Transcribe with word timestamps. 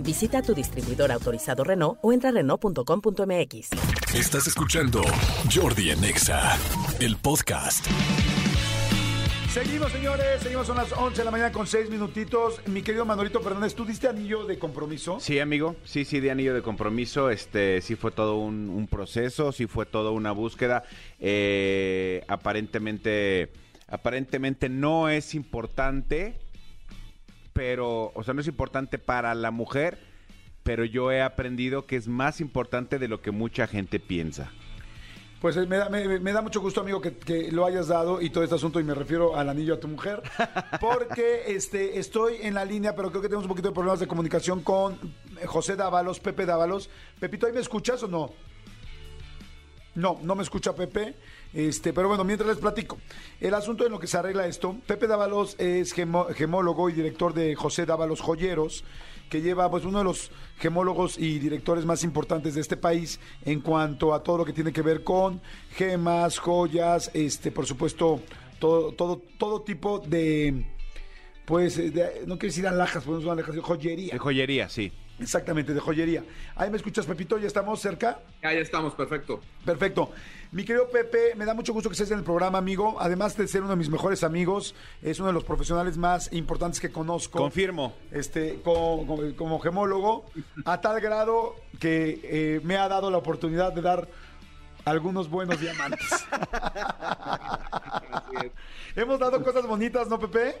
Visita 0.00 0.42
tu 0.42 0.54
distribuidor 0.54 1.12
autorizado 1.12 1.64
Renault 1.64 1.98
o 2.02 2.12
entra 2.12 2.30
a 2.30 2.32
Renault.com.mx. 2.32 3.70
Estás 4.14 4.46
escuchando 4.46 5.02
Jordi 5.52 5.90
en 5.90 6.04
Exa, 6.04 6.58
el 7.00 7.16
podcast. 7.16 7.86
Seguimos, 9.56 9.90
señores. 9.90 10.42
Seguimos, 10.42 10.66
son 10.66 10.76
las 10.76 10.92
11 10.92 11.16
de 11.16 11.24
la 11.24 11.30
mañana 11.30 11.50
con 11.50 11.66
6 11.66 11.88
minutitos. 11.88 12.60
Mi 12.66 12.82
querido 12.82 13.06
Manolito 13.06 13.40
Fernández, 13.40 13.74
¿tú 13.74 13.86
diste 13.86 14.06
anillo 14.06 14.44
de 14.44 14.58
compromiso? 14.58 15.18
Sí, 15.18 15.40
amigo. 15.40 15.76
Sí, 15.82 16.04
sí, 16.04 16.20
de 16.20 16.30
anillo 16.30 16.52
de 16.52 16.60
compromiso. 16.60 17.30
Este, 17.30 17.80
sí 17.80 17.96
fue 17.96 18.10
todo 18.10 18.36
un, 18.36 18.68
un 18.68 18.86
proceso, 18.86 19.52
sí 19.52 19.66
fue 19.66 19.86
toda 19.86 20.10
una 20.10 20.32
búsqueda. 20.32 20.84
Eh, 21.20 22.22
aparentemente, 22.28 23.50
aparentemente 23.88 24.68
no 24.68 25.08
es 25.08 25.34
importante, 25.34 26.38
pero, 27.56 28.12
o 28.14 28.22
sea, 28.22 28.34
no 28.34 28.40
es 28.42 28.46
importante 28.46 28.98
para 28.98 29.34
la 29.34 29.50
mujer, 29.50 29.98
pero 30.62 30.84
yo 30.84 31.10
he 31.10 31.22
aprendido 31.22 31.86
que 31.86 31.96
es 31.96 32.06
más 32.06 32.40
importante 32.40 32.98
de 32.98 33.08
lo 33.08 33.22
que 33.22 33.30
mucha 33.30 33.66
gente 33.66 33.98
piensa. 33.98 34.52
Pues 35.40 35.56
eh, 35.56 35.66
me 35.66 35.76
da, 35.78 35.88
me- 35.88 36.18
me 36.20 36.32
da 36.32 36.42
mucho 36.42 36.60
gusto, 36.60 36.80
amigo, 36.82 37.00
que, 37.00 37.16
que 37.16 37.50
lo 37.52 37.64
hayas 37.66 37.88
dado 37.88 38.20
y 38.20 38.30
todo 38.30 38.44
este 38.44 38.56
asunto, 38.56 38.78
y 38.78 38.84
me 38.84 38.94
refiero 38.94 39.36
al 39.36 39.48
anillo 39.48 39.74
a 39.74 39.80
tu 39.80 39.88
mujer, 39.88 40.22
porque 40.80 41.44
este, 41.46 41.98
estoy 41.98 42.36
en 42.42 42.54
la 42.54 42.64
línea, 42.64 42.94
pero 42.94 43.10
creo 43.10 43.22
que 43.22 43.28
tenemos 43.28 43.44
un 43.44 43.50
poquito 43.50 43.68
de 43.68 43.74
problemas 43.74 44.00
de 44.00 44.06
comunicación 44.06 44.60
con 44.62 44.98
José 45.46 45.76
Dávalos, 45.76 46.20
Pepe 46.20 46.44
Dávalos. 46.46 46.90
Pepito, 47.18 47.46
¿ahí 47.46 47.52
me 47.52 47.60
escuchas 47.60 48.02
o 48.02 48.08
no? 48.08 48.32
No, 49.94 50.18
no 50.22 50.34
me 50.34 50.42
escucha 50.42 50.74
Pepe. 50.74 51.14
Este, 51.56 51.94
pero 51.94 52.08
bueno, 52.08 52.22
mientras 52.22 52.50
les 52.50 52.58
platico. 52.58 52.98
El 53.40 53.54
asunto 53.54 53.86
en 53.86 53.90
lo 53.92 53.98
que 53.98 54.06
se 54.06 54.18
arregla 54.18 54.46
esto, 54.46 54.76
Pepe 54.86 55.06
Dávalos 55.06 55.56
es 55.58 55.94
gemólogo 55.94 56.90
y 56.90 56.92
director 56.92 57.32
de 57.32 57.54
José 57.54 57.86
Dávalos 57.86 58.20
Joyeros, 58.20 58.84
que 59.30 59.40
lleva 59.40 59.70
pues 59.70 59.86
uno 59.86 59.98
de 59.98 60.04
los 60.04 60.30
gemólogos 60.58 61.18
y 61.18 61.38
directores 61.38 61.86
más 61.86 62.04
importantes 62.04 62.54
de 62.54 62.60
este 62.60 62.76
país 62.76 63.18
en 63.46 63.62
cuanto 63.62 64.12
a 64.12 64.22
todo 64.22 64.36
lo 64.36 64.44
que 64.44 64.52
tiene 64.52 64.70
que 64.70 64.82
ver 64.82 65.02
con 65.02 65.40
gemas, 65.74 66.38
joyas, 66.38 67.10
este, 67.14 67.50
por 67.50 67.64
supuesto, 67.64 68.20
todo, 68.58 68.92
todo, 68.92 69.22
todo 69.38 69.62
tipo 69.62 69.98
de 69.98 70.66
pues 71.46 71.76
de- 71.78 72.22
no 72.26 72.38
quiero 72.38 72.52
decir 72.52 72.66
alhajas, 72.66 73.02
pues 73.04 73.16
no 73.18 73.22
son 73.22 73.38
alhajas, 73.38 73.56
joyería. 73.60 74.12
De 74.12 74.18
joyería, 74.18 74.68
sí. 74.68 74.92
Exactamente, 75.18 75.72
de 75.72 75.80
joyería. 75.80 76.22
Ahí 76.56 76.68
me 76.70 76.76
escuchas, 76.76 77.06
Pepito, 77.06 77.38
ya 77.38 77.46
estamos 77.46 77.80
cerca. 77.80 78.20
Ya, 78.42 78.52
ya 78.52 78.60
estamos, 78.60 78.94
perfecto. 78.94 79.40
Perfecto. 79.64 80.10
Mi 80.52 80.62
querido 80.64 80.88
Pepe, 80.90 81.34
me 81.36 81.44
da 81.46 81.54
mucho 81.54 81.72
gusto 81.72 81.88
que 81.88 81.94
estés 81.94 82.10
en 82.10 82.18
el 82.18 82.24
programa, 82.24 82.58
amigo. 82.58 82.96
Además 83.00 83.34
de 83.36 83.48
ser 83.48 83.62
uno 83.62 83.70
de 83.70 83.76
mis 83.76 83.88
mejores 83.88 84.22
amigos, 84.22 84.74
es 85.02 85.18
uno 85.18 85.28
de 85.28 85.32
los 85.32 85.44
profesionales 85.44 85.96
más 85.96 86.30
importantes 86.34 86.80
que 86.80 86.90
conozco. 86.92 87.38
Confirmo. 87.38 87.94
Este, 88.12 88.60
co- 88.62 89.06
co- 89.06 89.34
como, 89.36 89.58
gemólogo, 89.58 90.26
a 90.66 90.80
tal 90.82 91.00
grado 91.00 91.54
que 91.80 92.20
eh, 92.22 92.60
me 92.62 92.76
ha 92.76 92.86
dado 92.88 93.10
la 93.10 93.16
oportunidad 93.16 93.72
de 93.72 93.80
dar 93.82 94.08
algunos 94.84 95.30
buenos 95.30 95.58
diamantes. 95.60 96.08
Así 98.12 98.36
es. 98.44 98.52
Hemos 98.96 99.18
dado 99.18 99.42
cosas 99.42 99.66
bonitas, 99.66 100.08
¿no, 100.08 100.18
Pepe? 100.18 100.56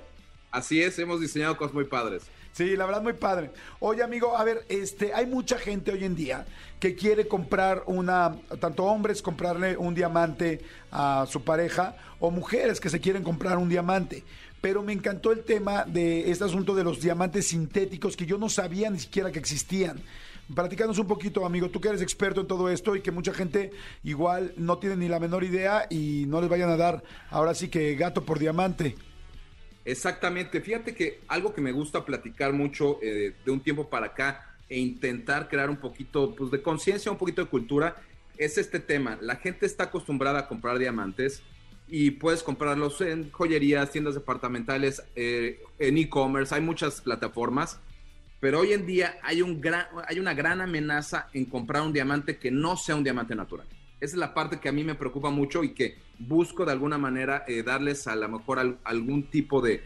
Así 0.50 0.82
es, 0.82 0.98
hemos 0.98 1.20
diseñado 1.20 1.56
cosas 1.56 1.74
muy 1.74 1.84
padres. 1.84 2.24
Sí, 2.56 2.74
la 2.74 2.86
verdad 2.86 3.02
muy 3.02 3.12
padre. 3.12 3.50
Oye, 3.80 4.02
amigo, 4.02 4.34
a 4.34 4.42
ver, 4.42 4.64
este, 4.70 5.12
hay 5.12 5.26
mucha 5.26 5.58
gente 5.58 5.92
hoy 5.92 6.04
en 6.04 6.16
día 6.16 6.46
que 6.80 6.94
quiere 6.94 7.28
comprar 7.28 7.82
una, 7.84 8.34
tanto 8.58 8.84
hombres 8.84 9.20
comprarle 9.20 9.76
un 9.76 9.94
diamante 9.94 10.62
a 10.90 11.26
su 11.28 11.44
pareja 11.44 11.96
o 12.18 12.30
mujeres 12.30 12.80
que 12.80 12.88
se 12.88 12.98
quieren 12.98 13.22
comprar 13.22 13.58
un 13.58 13.68
diamante. 13.68 14.24
Pero 14.62 14.82
me 14.82 14.94
encantó 14.94 15.32
el 15.32 15.44
tema 15.44 15.84
de 15.84 16.30
este 16.30 16.44
asunto 16.44 16.74
de 16.74 16.82
los 16.82 16.98
diamantes 16.98 17.48
sintéticos 17.48 18.16
que 18.16 18.24
yo 18.24 18.38
no 18.38 18.48
sabía 18.48 18.88
ni 18.88 19.00
siquiera 19.00 19.30
que 19.30 19.38
existían. 19.38 20.00
Platícanos 20.54 20.98
un 20.98 21.08
poquito, 21.08 21.44
amigo, 21.44 21.68
tú 21.68 21.78
que 21.82 21.88
eres 21.88 22.00
experto 22.00 22.40
en 22.40 22.46
todo 22.46 22.70
esto 22.70 22.96
y 22.96 23.02
que 23.02 23.10
mucha 23.10 23.34
gente 23.34 23.70
igual 24.02 24.54
no 24.56 24.78
tiene 24.78 24.96
ni 24.96 25.08
la 25.08 25.20
menor 25.20 25.44
idea 25.44 25.86
y 25.90 26.24
no 26.26 26.40
les 26.40 26.48
vayan 26.48 26.70
a 26.70 26.78
dar 26.78 27.02
ahora 27.28 27.52
sí 27.52 27.68
que 27.68 27.96
gato 27.96 28.24
por 28.24 28.38
diamante. 28.38 28.96
Exactamente. 29.86 30.60
Fíjate 30.60 30.94
que 30.96 31.20
algo 31.28 31.54
que 31.54 31.60
me 31.60 31.70
gusta 31.70 32.04
platicar 32.04 32.52
mucho 32.52 32.98
eh, 33.02 33.34
de 33.44 33.50
un 33.52 33.60
tiempo 33.60 33.88
para 33.88 34.06
acá 34.06 34.44
e 34.68 34.80
intentar 34.80 35.48
crear 35.48 35.70
un 35.70 35.76
poquito 35.76 36.34
pues, 36.34 36.50
de 36.50 36.60
conciencia, 36.60 37.12
un 37.12 37.18
poquito 37.18 37.42
de 37.42 37.48
cultura, 37.48 37.94
es 38.36 38.58
este 38.58 38.80
tema. 38.80 39.16
La 39.20 39.36
gente 39.36 39.64
está 39.64 39.84
acostumbrada 39.84 40.40
a 40.40 40.48
comprar 40.48 40.78
diamantes 40.78 41.40
y 41.86 42.10
puedes 42.10 42.42
comprarlos 42.42 43.00
en 43.00 43.30
joyerías, 43.30 43.92
tiendas 43.92 44.14
departamentales, 44.14 45.04
eh, 45.14 45.60
en 45.78 45.98
e-commerce, 45.98 46.52
hay 46.52 46.62
muchas 46.62 47.00
plataformas. 47.00 47.78
Pero 48.40 48.60
hoy 48.60 48.72
en 48.72 48.86
día 48.86 49.18
hay, 49.22 49.40
un 49.40 49.60
gran, 49.60 49.86
hay 50.08 50.18
una 50.18 50.34
gran 50.34 50.60
amenaza 50.60 51.28
en 51.32 51.44
comprar 51.44 51.82
un 51.82 51.92
diamante 51.92 52.38
que 52.38 52.50
no 52.50 52.76
sea 52.76 52.96
un 52.96 53.04
diamante 53.04 53.36
natural. 53.36 53.68
Esa 54.00 54.14
es 54.14 54.18
la 54.18 54.34
parte 54.34 54.60
que 54.60 54.68
a 54.68 54.72
mí 54.72 54.84
me 54.84 54.94
preocupa 54.94 55.30
mucho 55.30 55.64
y 55.64 55.70
que 55.70 55.96
busco 56.18 56.64
de 56.66 56.72
alguna 56.72 56.98
manera 56.98 57.44
eh, 57.48 57.62
darles 57.62 58.06
a 58.06 58.14
lo 58.16 58.28
mejor 58.28 58.58
al- 58.58 58.78
algún 58.84 59.30
tipo 59.30 59.60
de, 59.62 59.82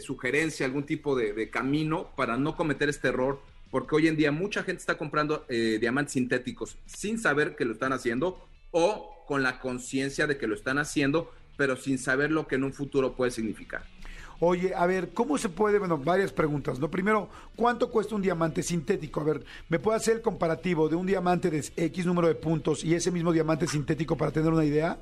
sugerencia, 0.00 0.66
algún 0.66 0.84
tipo 0.84 1.14
de, 1.16 1.32
de 1.32 1.50
camino 1.50 2.10
para 2.16 2.36
no 2.36 2.56
cometer 2.56 2.88
este 2.88 3.08
error, 3.08 3.40
porque 3.70 3.94
hoy 3.96 4.08
en 4.08 4.16
día 4.16 4.32
mucha 4.32 4.62
gente 4.62 4.80
está 4.80 4.96
comprando 4.96 5.44
eh, 5.48 5.78
diamantes 5.80 6.12
sintéticos 6.14 6.76
sin 6.86 7.18
saber 7.18 7.56
que 7.56 7.64
lo 7.64 7.72
están 7.72 7.92
haciendo 7.92 8.46
o 8.70 9.24
con 9.26 9.42
la 9.42 9.60
conciencia 9.60 10.26
de 10.26 10.36
que 10.38 10.46
lo 10.46 10.54
están 10.54 10.78
haciendo, 10.78 11.30
pero 11.56 11.76
sin 11.76 11.98
saber 11.98 12.30
lo 12.30 12.46
que 12.46 12.56
en 12.56 12.64
un 12.64 12.72
futuro 12.72 13.14
puede 13.14 13.30
significar. 13.30 13.84
Oye, 14.40 14.74
a 14.74 14.86
ver, 14.86 15.12
¿cómo 15.12 15.38
se 15.38 15.48
puede? 15.48 15.78
Bueno, 15.78 15.98
varias 15.98 16.32
preguntas, 16.32 16.78
¿no? 16.78 16.90
Primero, 16.90 17.28
¿cuánto 17.56 17.90
cuesta 17.90 18.14
un 18.14 18.22
diamante 18.22 18.62
sintético? 18.62 19.20
A 19.20 19.24
ver, 19.24 19.44
¿me 19.68 19.78
puede 19.78 19.96
hacer 19.96 20.16
el 20.16 20.22
comparativo 20.22 20.88
de 20.88 20.96
un 20.96 21.06
diamante 21.06 21.50
de 21.50 21.64
X 21.76 22.06
número 22.06 22.28
de 22.28 22.34
puntos 22.34 22.84
y 22.84 22.94
ese 22.94 23.10
mismo 23.10 23.32
diamante 23.32 23.66
sintético 23.66 24.16
para 24.16 24.32
tener 24.32 24.52
una 24.52 24.64
idea? 24.64 24.98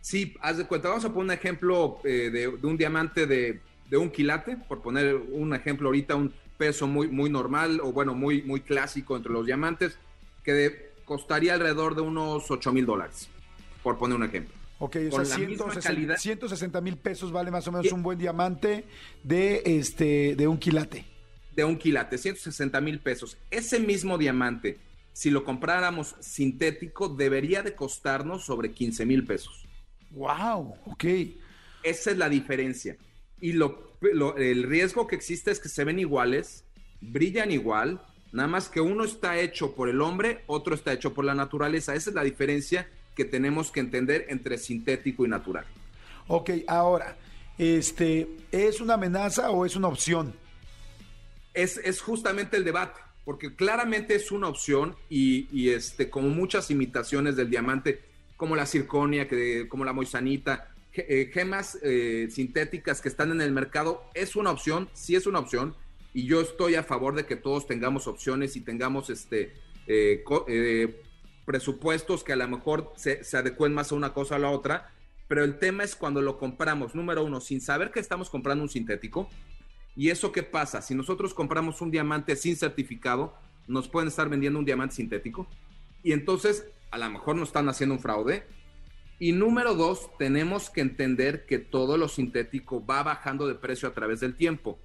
Sí, 0.00 0.34
haz 0.40 0.58
de 0.58 0.66
cuenta, 0.66 0.88
vamos 0.88 1.04
a 1.04 1.08
poner 1.08 1.24
un 1.24 1.30
ejemplo 1.30 1.98
eh, 2.04 2.30
de, 2.30 2.48
un 2.48 2.76
diamante 2.76 3.26
de, 3.26 3.60
un 3.96 4.10
quilate, 4.10 4.56
por 4.56 4.82
poner 4.82 5.14
un 5.14 5.54
ejemplo 5.54 5.88
ahorita, 5.88 6.14
un 6.14 6.32
peso 6.58 6.86
muy, 6.86 7.08
muy 7.08 7.30
normal 7.30 7.80
o 7.82 7.92
bueno, 7.92 8.14
muy, 8.14 8.42
muy 8.42 8.60
clásico 8.60 9.16
entre 9.16 9.32
los 9.32 9.46
diamantes, 9.46 9.98
que 10.42 10.92
costaría 11.04 11.54
alrededor 11.54 11.94
de 11.94 12.02
unos 12.02 12.50
8 12.50 12.72
mil 12.72 12.86
dólares, 12.86 13.28
por 13.82 13.98
poner 13.98 14.16
un 14.16 14.24
ejemplo. 14.24 14.63
Ok, 14.84 14.96
o 15.12 15.24
sea, 15.24 15.38
la 15.38 15.46
misma 15.48 15.64
160 15.72 15.80
calidad. 15.88 16.16
160 16.18 16.80
mil 16.80 16.96
pesos 16.96 17.32
vale 17.32 17.50
más 17.50 17.66
o 17.68 17.72
menos 17.72 17.90
un 17.92 18.02
buen 18.02 18.18
diamante 18.18 18.84
de 19.22 19.62
este 19.64 20.34
de 20.36 20.46
un 20.48 20.58
quilate. 20.58 21.04
de 21.54 21.64
un 21.64 21.76
quilate, 21.78 22.18
160 22.18 22.80
mil 22.80 22.98
pesos. 23.00 23.36
Ese 23.50 23.78
mismo 23.80 24.18
diamante, 24.18 24.78
si 25.12 25.30
lo 25.30 25.44
compráramos 25.44 26.16
sintético, 26.20 27.08
debería 27.08 27.62
de 27.62 27.74
costarnos 27.74 28.44
sobre 28.44 28.72
15 28.72 29.06
mil 29.06 29.24
pesos. 29.24 29.64
¡Wow! 30.10 30.74
Ok. 30.86 31.04
Esa 31.82 32.10
es 32.10 32.18
la 32.18 32.28
diferencia. 32.28 32.96
Y 33.40 33.52
lo, 33.52 33.92
lo- 34.00 34.36
el 34.36 34.62
riesgo 34.64 35.06
que 35.06 35.16
existe 35.16 35.50
es 35.50 35.60
que 35.60 35.68
se 35.68 35.84
ven 35.84 35.98
iguales, 35.98 36.64
brillan 37.00 37.50
igual, 37.50 38.00
nada 38.32 38.48
más 38.48 38.68
que 38.68 38.80
uno 38.80 39.04
está 39.04 39.38
hecho 39.38 39.74
por 39.74 39.88
el 39.88 40.00
hombre, 40.00 40.42
otro 40.46 40.74
está 40.74 40.92
hecho 40.92 41.14
por 41.14 41.24
la 41.24 41.34
naturaleza. 41.34 41.94
Esa 41.94 42.10
es 42.10 42.16
la 42.16 42.24
diferencia 42.24 42.88
que 43.14 43.24
tenemos 43.24 43.70
que 43.70 43.80
entender 43.80 44.26
entre 44.28 44.58
sintético 44.58 45.24
y 45.24 45.28
natural. 45.28 45.64
Ok, 46.28 46.50
ahora, 46.66 47.16
este, 47.58 48.28
¿es 48.50 48.80
una 48.80 48.94
amenaza 48.94 49.50
o 49.50 49.66
es 49.66 49.76
una 49.76 49.88
opción? 49.88 50.34
es, 51.54 51.78
es 51.78 52.00
justamente 52.02 52.56
el 52.56 52.64
debate, 52.64 53.00
porque 53.24 53.54
claramente 53.54 54.16
es 54.16 54.30
una 54.32 54.48
opción 54.48 54.96
y, 55.08 55.48
y, 55.52 55.70
este, 55.70 56.10
como 56.10 56.28
muchas 56.28 56.70
imitaciones 56.70 57.36
del 57.36 57.48
diamante, 57.48 58.00
como 58.36 58.56
la 58.56 58.66
circonia, 58.66 59.28
que, 59.28 59.68
como 59.68 59.84
la 59.84 59.92
moisanita, 59.92 60.68
eh, 60.92 61.30
gemas 61.32 61.78
eh, 61.82 62.28
sintéticas 62.30 63.00
que 63.00 63.08
están 63.08 63.30
en 63.30 63.40
el 63.40 63.52
mercado, 63.52 64.04
es 64.14 64.36
una 64.36 64.50
opción, 64.50 64.88
sí 64.92 65.14
es 65.14 65.26
una 65.26 65.38
opción, 65.38 65.74
y 66.12 66.26
yo 66.26 66.40
estoy 66.40 66.74
a 66.74 66.82
favor 66.82 67.14
de 67.14 67.24
que 67.24 67.36
todos 67.36 67.66
tengamos 67.66 68.06
opciones 68.06 68.56
y 68.56 68.60
tengamos 68.60 69.10
este, 69.10 69.54
eh, 69.86 70.22
eh, 70.48 71.02
presupuestos 71.44 72.24
que 72.24 72.32
a 72.32 72.36
lo 72.36 72.48
mejor 72.48 72.92
se, 72.96 73.24
se 73.24 73.36
adecuen 73.36 73.74
más 73.74 73.92
a 73.92 73.94
una 73.94 74.12
cosa 74.12 74.36
a 74.36 74.38
la 74.38 74.50
otra, 74.50 74.92
pero 75.28 75.44
el 75.44 75.58
tema 75.58 75.84
es 75.84 75.96
cuando 75.96 76.20
lo 76.22 76.38
compramos, 76.38 76.94
número 76.94 77.24
uno, 77.24 77.40
sin 77.40 77.60
saber 77.60 77.90
que 77.90 78.00
estamos 78.00 78.30
comprando 78.30 78.62
un 78.62 78.68
sintético, 78.68 79.28
¿Y 79.96 80.10
eso 80.10 80.32
qué 80.32 80.42
pasa? 80.42 80.82
Si 80.82 80.94
nosotros 80.94 81.34
compramos 81.34 81.80
un 81.80 81.90
diamante 81.90 82.36
sin 82.36 82.56
certificado, 82.56 83.34
nos 83.66 83.88
pueden 83.88 84.08
estar 84.08 84.28
vendiendo 84.28 84.58
un 84.58 84.64
diamante 84.64 84.96
sintético. 84.96 85.48
Y 86.02 86.12
entonces 86.12 86.66
a 86.90 86.98
lo 86.98 87.10
mejor 87.10 87.36
no 87.36 87.44
están 87.44 87.68
haciendo 87.68 87.94
un 87.94 88.00
fraude. 88.00 88.44
Y 89.20 89.32
número 89.32 89.74
dos, 89.74 90.10
tenemos 90.18 90.70
que 90.70 90.80
entender 90.80 91.46
que 91.46 91.58
todo 91.58 91.96
lo 91.96 92.08
sintético 92.08 92.84
va 92.84 93.02
bajando 93.02 93.46
de 93.46 93.54
precio 93.54 93.88
a 93.88 93.94
través 93.94 94.20
del 94.20 94.34
tiempo. 94.34 94.80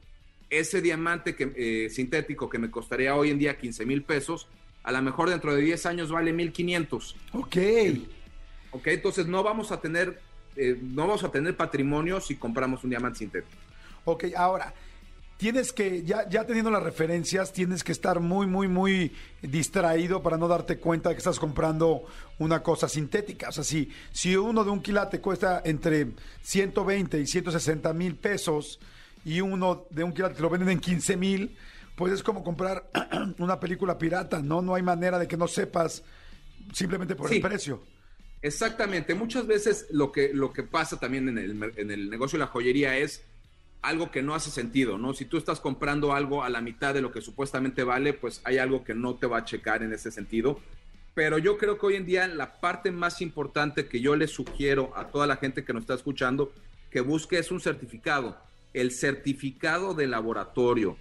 Ese 0.52 0.82
diamante 0.82 1.36
eh, 1.40 1.90
sintético 1.90 2.50
que 2.50 2.60
me 2.60 2.72
costaría 2.72 3.16
hoy 3.16 3.32
en 3.32 3.40
día 3.40 3.58
15 3.58 3.86
mil 3.86 4.04
pesos, 4.04 4.48
a 4.89 4.91
lo 4.91 5.03
mejor 5.03 5.30
dentro 5.30 5.53
de 5.53 5.62
10 5.62 5.86
años 5.86 6.12
vale 6.12 6.33
1500. 6.33 7.15
Ok. 7.33 7.57
Ok, 8.71 8.88
entonces 8.88 9.27
no 9.27 9.44
vamos 9.44 9.71
a 9.71 9.80
tener, 9.80 10.19
eh, 10.56 10.80
no 10.81 11.06
vamos 11.06 11.24
a 11.24 11.30
tener 11.30 11.56
patrimonio 11.56 12.19
si 12.19 12.38
compramos 12.38 12.83
un 12.83 12.89
diamante 12.89 13.19
sintético. 13.19 13.56
Ok, 14.06 14.25
ahora, 14.36 14.74
tienes 15.38 15.74
que, 15.74 16.01
ya, 16.01 16.27
ya 16.27 16.44
teniendo 16.47 16.71
las 16.71 16.81
referencias, 16.81 17.53
tienes 17.53 17.83
que 17.83 17.91
estar 17.91 18.19
muy, 18.19 18.47
muy, 18.47 18.68
muy 18.68 19.12
distraído 19.44 20.24
para 20.24 20.38
no 20.38 20.47
darte 20.47 20.80
cuenta 20.80 21.09
de 21.09 21.15
que 21.15 21.19
estás 21.19 21.38
comprando 21.38 22.06
una 22.39 22.63
cosa 22.63 22.89
sintética. 22.89 23.50
O 23.50 23.51
sea, 23.51 23.63
si, 23.63 23.91
si 24.12 24.36
uno 24.36 24.63
de 24.63 24.71
un 24.71 24.81
quilate 24.81 25.21
cuesta 25.21 25.62
entre 25.65 26.07
120 26.41 27.19
y 27.19 27.27
160 27.27 27.94
mil 27.94 28.15
pesos 28.15 28.80
y 29.24 29.41
uno 29.41 29.86
de 29.91 30.03
un 30.03 30.13
quilate 30.13 30.33
te 30.33 30.41
lo 30.41 30.50
venden 30.50 30.69
en 30.69 30.80
15 30.80 31.15
mil, 31.15 31.56
pues 32.00 32.13
es 32.13 32.24
como 32.24 32.46
comprar 32.46 32.90
una 33.40 33.60
película 33.60 33.98
pirata, 33.98 34.42
¿no? 34.42 34.62
No 34.62 34.74
hay 34.75 34.81
manera 34.81 35.19
de 35.19 35.28
que 35.28 35.36
no 35.36 35.50
sepas 35.50 36.01
simplemente 36.72 37.13
por 37.13 37.28
Sí. 37.28 37.36
el 37.36 37.42
precio. 37.42 37.84
Exactamente. 38.42 39.13
Muchas 39.16 39.46
veces 39.46 39.88
lo 39.92 40.13
que, 40.13 40.34
lo 40.34 40.54
que 40.54 40.63
pasa 40.63 40.98
también 40.98 41.28
en 41.28 41.38
el, 41.38 41.74
en 41.75 41.92
el 41.92 42.10
negocio 42.10 42.40
de 42.40 42.46
la 42.46 42.51
joyería 42.51 42.98
es 42.98 43.22
algo 43.81 44.12
que 44.12 44.22
no 44.22 44.34
hace 44.34 44.50
sentido, 44.50 44.98
¿no? 44.98 45.13
Si 45.13 45.25
tú 45.25 45.36
estás 45.38 45.60
comprando 45.60 46.13
algo 46.13 46.42
a 46.42 46.50
la 46.50 46.62
mitad 46.62 46.94
de 46.94 47.01
lo 47.01 47.12
que 47.12 47.19
supuestamente 47.19 47.84
vale, 47.84 48.13
pues 48.13 48.40
hay 48.46 48.60
algo 48.60 48.86
que 48.86 48.94
no 48.94 49.16
te 49.16 49.28
va 49.28 49.40
a 49.40 49.44
checar 49.46 49.84
en 49.84 49.92
ese 49.92 50.10
sentido. 50.10 50.62
Pero 51.16 51.38
yo 51.38 51.57
creo 51.57 51.78
que 51.78 51.86
hoy 51.86 51.96
en 51.98 52.06
día 52.06 52.30
la 52.30 52.62
parte 52.62 52.92
más 52.92 53.22
importante 53.22 53.88
que 53.90 54.00
yo 54.00 54.16
le 54.16 54.28
sugiero 54.30 54.94
a 54.96 55.07
toda 55.07 55.28
la 55.28 55.36
gente 55.36 55.66
que 55.66 55.74
nos 55.74 55.81
está 55.81 55.96
escuchando 55.96 56.54
que 56.92 57.01
busque 57.01 57.40
es 57.40 57.51
un 57.51 57.60
certificado. 57.60 58.38
El 58.74 58.92
certificado 58.92 59.94
de 59.94 60.07
laboratorio 60.07 60.96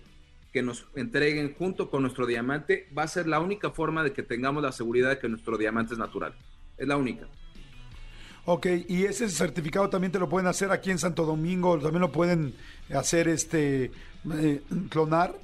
que 0.53 0.63
nos 0.63 0.87
entreguen 0.97 1.55
junto 1.55 1.91
con 1.91 2.03
nuestro 2.03 2.27
diamante 2.27 2.89
va 2.97 3.03
a 3.03 3.09
ser 3.09 3.27
la 3.27 3.41
única 3.41 3.71
forma 3.71 4.03
de 4.03 4.13
que 4.13 4.23
tengamos 4.23 4.63
la 4.63 4.73
seguridad 4.73 5.11
de 5.11 5.19
que 5.19 5.29
nuestro 5.29 5.59
diamante 5.59 5.95
es 5.95 5.99
natural. 5.99 6.35
Es 6.77 6.89
la 6.89 6.97
única. 6.97 7.29
Ok, 8.45 8.67
y 8.89 9.05
ese 9.05 9.29
certificado 9.29 9.91
también 9.91 10.11
te 10.11 10.19
lo 10.19 10.29
pueden 10.29 10.47
hacer 10.47 10.71
aquí 10.71 10.91
en 10.91 10.99
Santo 10.99 11.27
Domingo, 11.27 11.79
también 11.79 12.01
lo 12.01 12.11
pueden 12.11 12.55
hacer 12.95 13.29
este 13.29 13.91
eh, 14.33 14.63
clonar. 14.89 15.35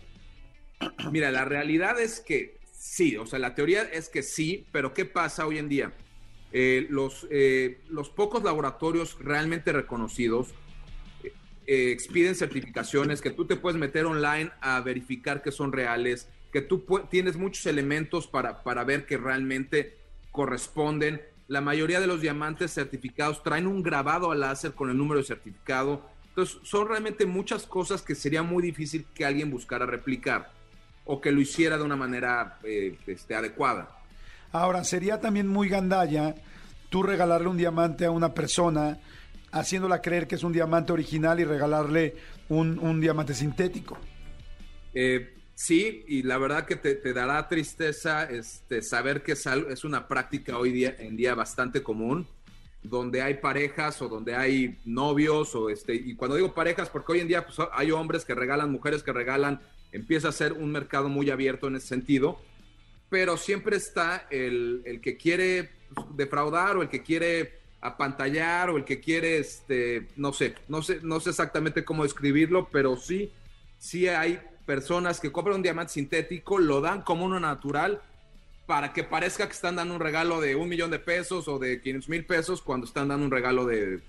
Mira, 1.13 1.31
la 1.31 1.45
realidad 1.45 2.01
es 2.01 2.21
que 2.21 2.59
sí, 2.73 3.19
o 3.19 3.27
sea, 3.27 3.39
la 3.39 3.55
teoría 3.55 3.83
es 3.83 4.09
que 4.09 4.23
sí, 4.23 4.67
pero 4.73 4.95
¿qué 4.95 5.05
pasa 5.05 5.47
hoy 5.47 5.59
en 5.59 5.69
día? 5.69 5.93
Eh, 6.53 6.87
los, 6.89 7.27
eh, 7.31 7.81
los 7.89 8.09
pocos 8.09 8.43
laboratorios 8.43 9.19
realmente 9.21 9.73
reconocidos 9.73 10.55
eh, 11.67 11.91
expiden 11.91 12.35
certificaciones 12.35 13.21
que 13.21 13.31
tú 13.31 13.47
te 13.47 13.57
puedes 13.57 13.79
meter 13.79 14.07
online 14.07 14.51
a 14.61 14.81
verificar 14.81 15.43
que 15.43 15.51
son 15.51 15.73
reales, 15.73 16.29
que 16.53 16.61
tú 16.61 16.85
tienes 17.11 17.37
muchos 17.37 17.67
elementos 17.67 18.27
para, 18.27 18.63
para 18.63 18.85
ver 18.85 19.07
que 19.07 19.17
realmente 19.17 19.97
corresponden. 20.31 21.21
La 21.49 21.61
mayoría 21.61 22.01
de 22.01 22.07
los 22.07 22.21
diamantes 22.21 22.73
certificados 22.73 23.43
traen 23.43 23.67
un 23.67 23.83
grabado 23.83 24.31
al 24.31 24.41
láser 24.41 24.73
con 24.73 24.91
el 24.91 24.97
número 24.97 25.21
de 25.21 25.27
certificado. 25.27 26.09
Entonces, 26.29 26.59
son 26.63 26.89
realmente 26.89 27.27
muchas 27.27 27.67
cosas 27.67 28.03
que 28.03 28.15
sería 28.15 28.43
muy 28.43 28.63
difícil 28.63 29.07
que 29.15 29.25
alguien 29.25 29.51
buscara 29.51 29.87
replicar 29.87 30.53
o 31.05 31.21
que 31.21 31.33
lo 31.33 31.41
hiciera 31.41 31.77
de 31.77 31.85
una 31.85 31.97
manera 31.97 32.59
eh, 32.63 32.97
este, 33.07 33.35
adecuada. 33.35 33.89
Ahora, 34.53 34.85
sería 34.85 35.21
también 35.21 35.49
muy 35.49 35.69
gandalla 35.69 36.35
tú 36.89 37.03
regalarle 37.03 37.49
un 37.49 37.57
diamante 37.57 38.05
a 38.05 38.11
una 38.11 38.35
persona 38.35 38.99
haciéndola 39.55 40.03
creer 40.03 40.27
que 40.27 40.35
es 40.35 40.43
un 40.43 40.53
diamante 40.53 40.93
original 40.93 41.39
y 41.41 41.45
regalarle 41.45 42.15
un, 42.49 42.79
un 42.79 43.01
diamante 43.01 43.35
sintético. 43.35 43.97
Eh, 44.93 45.35
sí, 45.55 46.05
y 46.09 46.23
la 46.23 46.39
verdad 46.39 46.67
que 46.67 46.77
te, 46.77 47.13
dará 47.13 47.49
tristeza 47.49 48.25
este, 48.25 48.83
saber 48.83 49.23
que 49.23 49.33
es, 49.33 49.47
es 49.47 49.85
una 49.85 50.07
práctica 50.09 50.59
hoy 50.59 50.73
día, 50.73 50.97
en 50.99 51.17
día 51.17 51.35
bastante 51.35 51.83
común, 51.83 52.27
donde 52.83 53.23
hay 53.23 53.35
parejas 53.35 54.03
o 54.03 54.09
donde 54.09 54.35
hay 54.35 54.79
novios, 54.85 55.55
o 55.55 55.71
este, 55.71 55.95
y 55.95 56.15
cuando 56.17 56.37
digo 56.37 56.53
parejas, 56.53 56.91
porque 56.91 57.13
hoy 57.13 57.21
en 57.21 57.29
día 57.29 57.47
pues, 57.47 57.59
hay 57.73 57.93
hombres 57.93 58.25
que 58.25 58.35
regalan, 58.35 58.71
mujeres 58.71 59.03
que 59.03 59.13
regalan, 59.13 59.61
empieza 59.93 60.29
a 60.29 60.33
ser 60.33 60.53
un 60.53 60.71
mercado 60.73 61.09
muy 61.09 61.31
abierto 61.31 61.69
en 61.69 61.77
ese 61.77 61.87
sentido, 61.87 62.41
pero 63.09 63.37
siempre 63.37 63.77
está 63.77 64.27
el, 64.31 64.83
el 64.85 65.01
que 65.01 65.17
quiere 65.17 65.71
defraudar 66.17 66.77
o 66.77 66.83
el 66.83 66.89
que 66.89 67.03
quiere 67.03 67.64
apantallar 67.85 68.71
o 68.71 68.79
el 68.79 68.85
que 68.85 68.99
quiere, 68.99 69.39
este, 69.39 70.09
no 70.17 70.33
sé, 70.33 70.55
no 70.69 70.83
sé, 70.83 71.01
no 71.03 71.21
sé 71.21 71.31
exactamente 71.31 71.85
cómo 71.85 72.03
describirlo, 72.03 72.69
pero 72.73 72.97
sí, 72.97 73.31
sí 73.79 74.09
hay 74.09 74.41
personas 74.65 75.21
que 75.21 75.31
compran 75.31 75.57
un 75.57 75.63
diamante 75.63 75.93
sintético, 75.93 76.59
lo 76.59 76.81
dan 76.81 77.03
como 77.03 77.27
uno 77.27 77.39
natural 77.39 78.01
para 78.65 78.95
que 78.95 79.05
parezca 79.05 79.47
que 79.47 79.53
están 79.53 79.77
dando 79.77 79.95
un 79.95 80.01
regalo 80.01 80.41
de 80.41 80.57
un 80.57 80.67
millón 80.67 80.91
de 80.91 80.99
pesos 80.99 81.47
o 81.47 81.59
de 81.59 81.83
500 81.83 82.09
mil 82.09 82.25
pesos 82.25 82.63
cuando 82.63 82.87
están 82.87 83.09
dando 83.09 83.27
un 83.27 83.31
regalo 83.31 83.67
de 83.67 84.01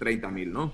30 0.00 0.28
mil, 0.30 0.52
¿no? 0.52 0.72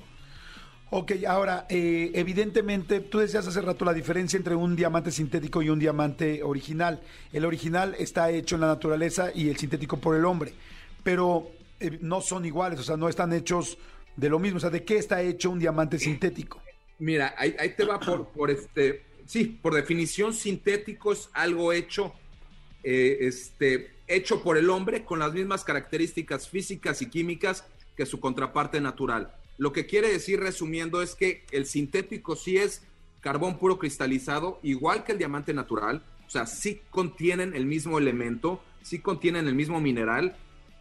Ok, 0.89 1.13
ahora, 1.29 1.67
eh, 1.69 2.13
evidentemente, 2.15 3.01
tú 3.01 3.19
decías 3.19 3.47
hace 3.47 3.61
rato 3.61 3.85
la 3.85 3.93
diferencia 3.93 4.39
entre 4.39 4.55
un 4.55 4.77
diamante 4.77 5.11
sintético 5.11 5.61
y 5.61 5.69
un 5.69 5.79
diamante 5.79 6.43
original. 6.43 7.03
El 7.33 7.45
original 7.45 7.95
está 7.99 8.31
hecho 8.31 8.55
en 8.55 8.63
la 8.63 8.69
naturaleza 8.69 9.31
y 9.35 9.51
el 9.51 9.57
sintético 9.59 9.99
por 9.99 10.17
el 10.17 10.25
hombre, 10.25 10.55
pero 11.03 11.51
eh, 11.81 11.99
no 12.01 12.21
son 12.21 12.45
iguales, 12.45 12.81
o 12.81 12.83
sea, 12.83 12.97
no 12.97 13.09
están 13.09 13.33
hechos 13.33 13.79
de 14.17 14.29
lo 14.29 14.39
mismo. 14.39 14.59
O 14.59 14.61
sea, 14.61 14.71
¿de 14.71 14.85
qué 14.85 14.97
está 14.97 15.23
hecho 15.23 15.51
un 15.51 15.59
diamante 15.59 15.99
sintético? 15.99 16.63
Mira, 16.99 17.35
ahí, 17.37 17.55
ahí 17.59 17.75
te 17.77 17.85
va 17.85 18.01
por, 18.01 18.29
por 18.29 18.51
este, 18.51 19.03
sí, 19.27 19.45
por 19.45 19.75
definición 19.75 20.33
sintético 20.33 21.13
es 21.13 21.29
algo 21.33 21.73
hecho, 21.73 22.15
eh, 22.83 23.19
este, 23.21 23.97
hecho 24.07 24.43
por 24.43 24.57
el 24.57 24.71
hombre 24.71 25.05
con 25.05 25.19
las 25.19 25.33
mismas 25.33 25.65
características 25.65 26.49
físicas 26.49 27.03
y 27.03 27.11
químicas 27.11 27.65
que 27.97 28.07
su 28.07 28.21
contraparte 28.21 28.81
natural. 28.81 29.35
Lo 29.59 29.73
que 29.73 29.87
quiere 29.87 30.11
decir, 30.11 30.41
resumiendo, 30.41 31.03
es 31.03 31.15
que 31.15 31.45
el 31.51 31.67
sintético 31.67 32.37
sí 32.37 32.59
es 32.59 32.83
carbón 33.21 33.59
puro 33.59 33.79
cristalizado, 33.79 34.61
igual 34.63 35.05
que 35.05 35.13
el 35.13 35.19
diamante 35.19 35.53
natural, 35.53 36.03
o 36.27 36.31
sea, 36.31 36.47
sí 36.47 36.81
contienen 36.91 37.55
el 37.55 37.67
mismo 37.67 37.99
elemento, 37.99 38.63
sí 38.83 39.01
contienen 39.01 39.49
el 39.49 39.55
mismo 39.55 39.81
mineral, 39.81 40.37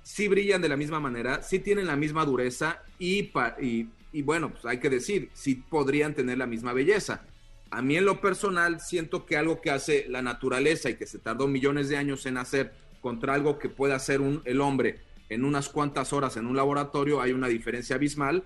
sí 0.06 0.28
brillan 0.28 0.62
de 0.62 0.70
la 0.70 0.78
misma 0.78 1.00
manera, 1.00 1.42
sí 1.42 1.58
tienen 1.58 1.88
la 1.88 1.96
misma 1.96 2.26
dureza 2.26 2.84
y, 3.00 3.32
y, 3.60 3.90
y 4.14 4.22
bueno, 4.22 4.52
pues 4.52 4.64
hay 4.66 4.80
que 4.80 4.92
decir, 4.92 5.32
sí 5.34 5.56
podrían 5.56 6.14
tener 6.14 6.38
la 6.38 6.46
misma 6.46 6.74
belleza. 6.74 7.24
A 7.72 7.82
mí 7.82 7.98
en 7.98 8.06
lo 8.06 8.22
personal 8.22 8.80
siento 8.80 9.26
que 9.26 9.36
algo 9.36 9.62
que 9.62 9.72
hace 9.72 10.06
la 10.08 10.22
naturaleza 10.22 10.92
y 10.92 10.96
que 10.96 11.08
se 11.08 11.18
tardó 11.18 11.48
millones 11.48 11.90
de 11.90 11.98
años 11.98 12.28
en 12.28 12.38
hacer 12.38 12.76
contra 13.02 13.34
algo 13.34 13.58
que 13.58 13.68
puede 13.68 13.94
hacer 13.96 14.22
un, 14.22 14.44
el 14.46 14.62
hombre 14.62 15.00
en 15.30 15.44
unas 15.44 15.70
cuantas 15.70 16.14
horas 16.14 16.38
en 16.38 16.46
un 16.46 16.56
laboratorio, 16.56 17.20
hay 17.20 17.32
una 17.32 17.48
diferencia 17.48 17.96
abismal, 17.96 18.44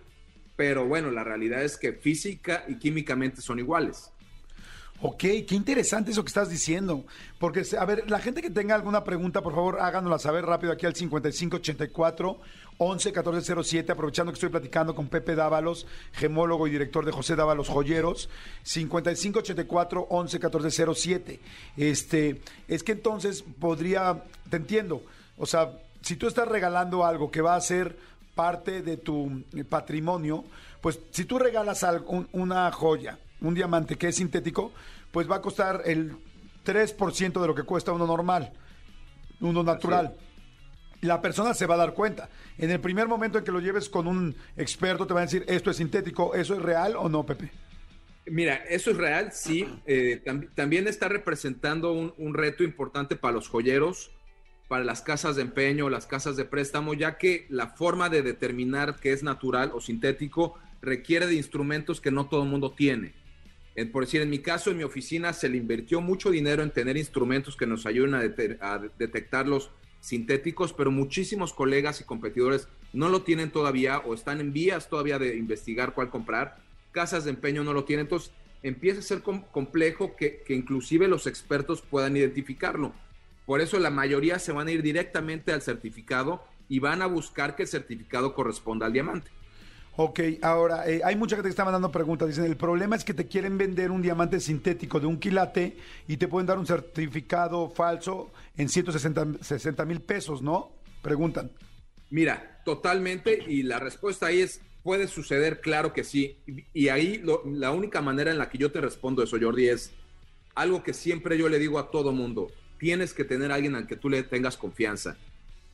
pero 0.56 0.88
bueno, 0.88 1.12
la 1.12 1.26
realidad 1.26 1.62
es 1.62 1.76
que 1.76 1.92
física 1.92 2.64
y 2.70 2.76
químicamente 2.76 3.42
son 3.42 3.60
iguales. 3.60 4.14
Ok, 5.02 5.20
qué 5.20 5.56
interesante 5.56 6.12
eso 6.12 6.24
que 6.24 6.28
estás 6.28 6.50
diciendo. 6.50 7.06
Porque, 7.40 7.64
a 7.80 7.86
ver, 7.86 8.10
la 8.12 8.20
gente 8.20 8.42
que 8.42 8.50
tenga 8.50 8.76
alguna 8.76 9.04
pregunta, 9.06 9.42
por 9.42 9.54
favor, 9.56 9.80
háganosla 9.80 10.20
saber 10.20 10.46
rápido 10.46 10.74
aquí 10.74 10.86
al 10.86 10.94
5584 10.96 12.38
111407, 12.80 13.92
aprovechando 13.92 14.32
que 14.32 14.36
estoy 14.36 14.50
platicando 14.50 14.96
con 14.96 15.08
Pepe 15.08 15.36
Dávalos, 15.36 15.86
gemólogo 16.14 16.68
y 16.68 16.72
director 16.72 17.06
de 17.06 17.12
José 17.14 17.36
Dávalos 17.38 17.70
Joyeros. 17.70 18.30
5584 18.64 20.08
111407. 20.10 21.40
Este, 21.78 22.42
es 22.68 22.84
que 22.84 22.92
entonces 22.94 23.44
podría, 23.60 24.24
te 24.50 24.58
entiendo, 24.58 25.04
o 25.38 25.46
sea, 25.46 25.72
si 26.02 26.16
tú 26.16 26.28
estás 26.28 26.48
regalando 26.48 27.06
algo 27.06 27.32
que 27.32 27.42
va 27.42 27.56
a 27.56 27.62
ser 27.62 27.98
parte 28.36 28.82
de 28.82 28.98
tu 28.98 29.44
eh, 29.56 29.64
patrimonio, 29.64 30.44
pues 30.82 31.00
si 31.12 31.26
tú 31.26 31.40
regalas 31.40 31.84
algo- 31.84 32.10
un- 32.10 32.30
una 32.32 32.72
joya, 32.72 33.18
un 33.42 33.54
diamante 33.54 33.96
que 33.98 34.08
es 34.10 34.16
sintético, 34.16 34.72
pues 35.12 35.30
va 35.30 35.38
a 35.38 35.42
costar 35.42 35.82
el 35.86 36.16
3% 36.66 37.42
de 37.42 37.48
lo 37.48 37.56
que 37.56 37.64
cuesta 37.64 37.92
uno 37.92 38.06
normal, 38.06 38.52
uno 39.42 39.64
natural. 39.64 40.16
La 41.02 41.22
persona 41.22 41.54
se 41.54 41.66
va 41.66 41.76
a 41.76 41.78
dar 41.78 41.94
cuenta. 41.94 42.30
En 42.58 42.72
el 42.72 42.82
primer 42.82 43.08
momento 43.08 43.38
en 43.38 43.44
que 43.46 43.52
lo 43.54 43.62
lleves 43.62 43.88
con 43.88 44.06
un 44.08 44.36
experto, 44.58 45.08
te 45.08 45.14
va 45.14 45.22
a 45.22 45.24
decir, 45.24 45.46
esto 45.48 45.72
es 45.72 45.78
sintético, 45.78 46.36
¿eso 46.36 46.54
es 46.56 46.62
real 46.62 46.96
o 46.98 47.08
no, 47.08 47.26
Pepe? 47.26 47.50
Mira, 48.26 48.56
eso 48.70 48.92
es 48.92 48.98
real, 48.98 49.32
sí. 49.32 49.66
Eh, 49.88 50.22
tam- 50.26 50.50
también 50.54 50.88
está 50.88 51.08
representando 51.08 51.94
un, 51.94 52.14
un 52.18 52.34
reto 52.34 52.64
importante 52.66 53.16
para 53.16 53.34
los 53.34 53.48
joyeros, 53.48 54.12
para 54.68 54.84
las 54.84 55.02
casas 55.02 55.38
de 55.38 55.42
empeño, 55.44 55.90
las 55.90 56.06
casas 56.06 56.36
de 56.36 56.46
préstamo, 56.46 56.94
ya 56.94 57.18
que 57.18 57.48
la 57.50 57.70
forma 57.70 58.10
de 58.10 58.22
determinar 58.22 58.98
qué 59.00 59.14
es 59.14 59.24
natural 59.24 59.72
o 59.74 59.80
sintético 59.82 60.60
requiere 60.82 61.28
de 61.28 61.36
instrumentos 61.36 62.02
que 62.02 62.12
no 62.12 62.28
todo 62.28 62.44
el 62.44 62.50
mundo 62.50 62.72
tiene. 62.72 63.14
Eh, 63.80 63.86
por 63.86 64.04
decir, 64.04 64.22
en 64.22 64.30
mi 64.30 64.40
caso, 64.40 64.72
en 64.72 64.78
mi 64.78 64.84
oficina 64.84 65.32
se 65.32 65.48
le 65.48 65.56
invirtió 65.56 66.02
mucho 66.02 66.32
dinero 66.32 66.64
en 66.64 66.72
tener 66.72 66.98
instrumentos 66.98 67.56
que 67.56 67.66
nos 67.66 67.86
ayuden 67.86 68.14
a, 68.14 68.22
dete- 68.22 68.58
a 68.60 68.78
detectar 68.98 69.48
los 69.48 69.72
sintéticos, 70.02 70.74
pero 70.74 70.92
muchísimos 70.92 71.54
colegas 71.54 72.02
y 72.02 72.04
competidores 72.04 72.68
no 72.92 73.08
lo 73.08 73.22
tienen 73.22 73.52
todavía 73.52 74.00
o 74.00 74.14
están 74.14 74.42
en 74.42 74.52
vías 74.52 74.90
todavía 74.90 75.18
de 75.18 75.38
investigar 75.38 75.94
cuál 75.94 76.10
comprar. 76.10 76.58
Casas 76.92 77.24
de 77.24 77.30
empeño 77.30 77.64
no 77.64 77.72
lo 77.72 77.86
tienen, 77.86 78.08
entonces 78.08 78.34
empieza 78.64 79.00
a 79.00 79.04
ser 79.04 79.22
complejo 79.22 80.18
que, 80.18 80.44
que 80.46 80.56
inclusive 80.56 81.08
los 81.08 81.26
expertos 81.26 81.82
puedan 81.82 82.18
identificarlo. 82.18 82.92
Por 83.46 83.62
eso 83.62 83.80
la 83.80 83.92
mayoría 83.92 84.40
se 84.40 84.52
van 84.52 84.68
a 84.68 84.72
ir 84.72 84.82
directamente 84.82 85.54
al 85.54 85.62
certificado 85.62 86.44
y 86.68 86.80
van 86.80 87.02
a 87.02 87.06
buscar 87.06 87.56
que 87.56 87.64
el 87.64 87.70
certificado 87.70 88.34
corresponda 88.36 88.88
al 88.88 88.92
diamante. 88.94 89.32
Ok, 90.02 90.22
ahora, 90.44 90.90
eh, 90.90 91.02
hay 91.04 91.18
mucha 91.18 91.36
gente 91.36 91.48
que 91.48 91.52
está 91.52 91.66
mandando 91.66 91.92
preguntas. 91.92 92.30
Dicen, 92.30 92.46
el 92.46 92.56
problema 92.56 92.96
es 92.96 93.04
que 93.04 93.14
te 93.14 93.28
quieren 93.28 93.58
vender 93.58 93.92
un 93.92 94.02
diamante 94.02 94.40
sintético 94.40 95.02
de 95.02 95.08
un 95.08 95.20
quilate 95.20 95.76
y 96.08 96.16
te 96.16 96.30
pueden 96.30 96.48
dar 96.48 96.58
un 96.58 96.66
certificado 96.66 97.70
falso 97.70 98.32
en 98.56 98.70
160 98.70 99.84
mil 99.84 100.00
pesos, 100.00 100.42
¿no? 100.42 100.72
Preguntan. 101.02 101.52
Mira, 102.12 102.62
totalmente, 102.64 103.44
y 103.46 103.64
la 103.64 103.78
respuesta 103.78 104.28
ahí 104.28 104.40
es, 104.40 104.62
puede 104.84 105.06
suceder, 105.06 105.60
claro 105.60 105.92
que 105.92 106.06
sí. 106.06 106.38
Y 106.74 106.88
ahí 106.88 107.22
la 107.44 107.72
única 107.72 108.02
manera 108.02 108.32
en 108.32 108.38
la 108.38 108.50
que 108.50 108.58
yo 108.58 108.72
te 108.72 108.80
respondo 108.80 109.22
eso, 109.22 109.36
Jordi, 109.38 109.68
es 109.68 109.92
algo 110.56 110.82
que 110.82 110.94
siempre 110.94 111.38
yo 111.38 111.50
le 111.50 111.60
digo 111.60 111.78
a 111.78 111.92
todo 111.92 112.14
mundo. 112.14 112.48
Tienes 112.78 113.14
que 113.14 113.26
tener 113.26 113.52
a 113.52 113.56
alguien 113.56 113.76
al 113.76 113.86
que 113.86 113.98
tú 113.98 114.10
le 114.10 114.24
tengas 114.24 114.56
confianza 114.56 115.18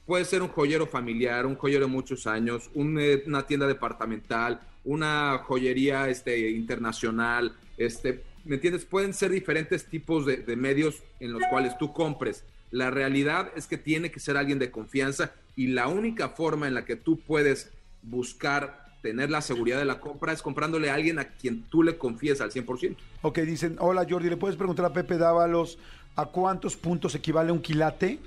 puede 0.05 0.25
ser 0.25 0.41
un 0.41 0.49
joyero 0.49 0.87
familiar, 0.87 1.45
un 1.45 1.55
joyero 1.55 1.85
de 1.85 1.91
muchos 1.91 2.27
años, 2.27 2.69
eh, 2.75 3.23
una 3.25 3.47
tienda 3.47 3.67
departamental, 3.67 4.61
una 4.83 5.39
joyería 5.39 6.09
este, 6.09 6.51
internacional, 6.51 7.55
este, 7.77 8.23
¿me 8.45 8.55
entiendes? 8.55 8.85
Pueden 8.85 9.13
ser 9.13 9.31
diferentes 9.31 9.85
tipos 9.85 10.25
de, 10.25 10.55
medios 10.55 11.01
en 11.19 11.33
los 11.33 11.41
cuales 11.49 11.77
tú 11.77 11.91
compres. 11.91 12.43
La 12.71 12.91
realidad 12.91 13.51
es 13.55 13.67
que 13.67 13.77
tiene 13.77 14.11
que 14.11 14.19
ser 14.19 14.37
alguien 14.37 14.59
de 14.59 14.71
confianza 14.71 15.33
y 15.55 15.67
la 15.67 15.87
única 15.87 16.29
forma 16.29 16.67
en 16.67 16.73
la 16.73 16.85
que 16.85 16.95
tú 16.95 17.19
puedes 17.19 17.71
buscar 18.03 18.85
tener 19.01 19.29
la 19.29 19.41
seguridad 19.41 19.77
de 19.77 19.85
la 19.85 19.99
compra 19.99 20.33
es 20.33 20.41
comprándole 20.41 20.89
a 20.89 20.95
alguien 20.95 21.19
a 21.19 21.25
quien 21.25 21.63
tú 21.63 21.83
le 21.83 21.97
confíes 21.97 22.41
al 22.41 22.51
100%. 22.51 22.95
Ok, 23.21 23.39
dicen, 23.39 23.77
hola 23.79 24.05
Jordi, 24.07 24.29
¿le 24.29 24.37
puedes 24.37 24.57
preguntar 24.57 24.85
a 24.85 24.93
Pepe 24.93 25.17
Dávalos 25.17 25.77
a 26.15 26.25
cuántos 26.25 26.75
puntos 26.75 27.13
equivale 27.15 27.51
un 27.51 27.61
quilate? 27.61 28.19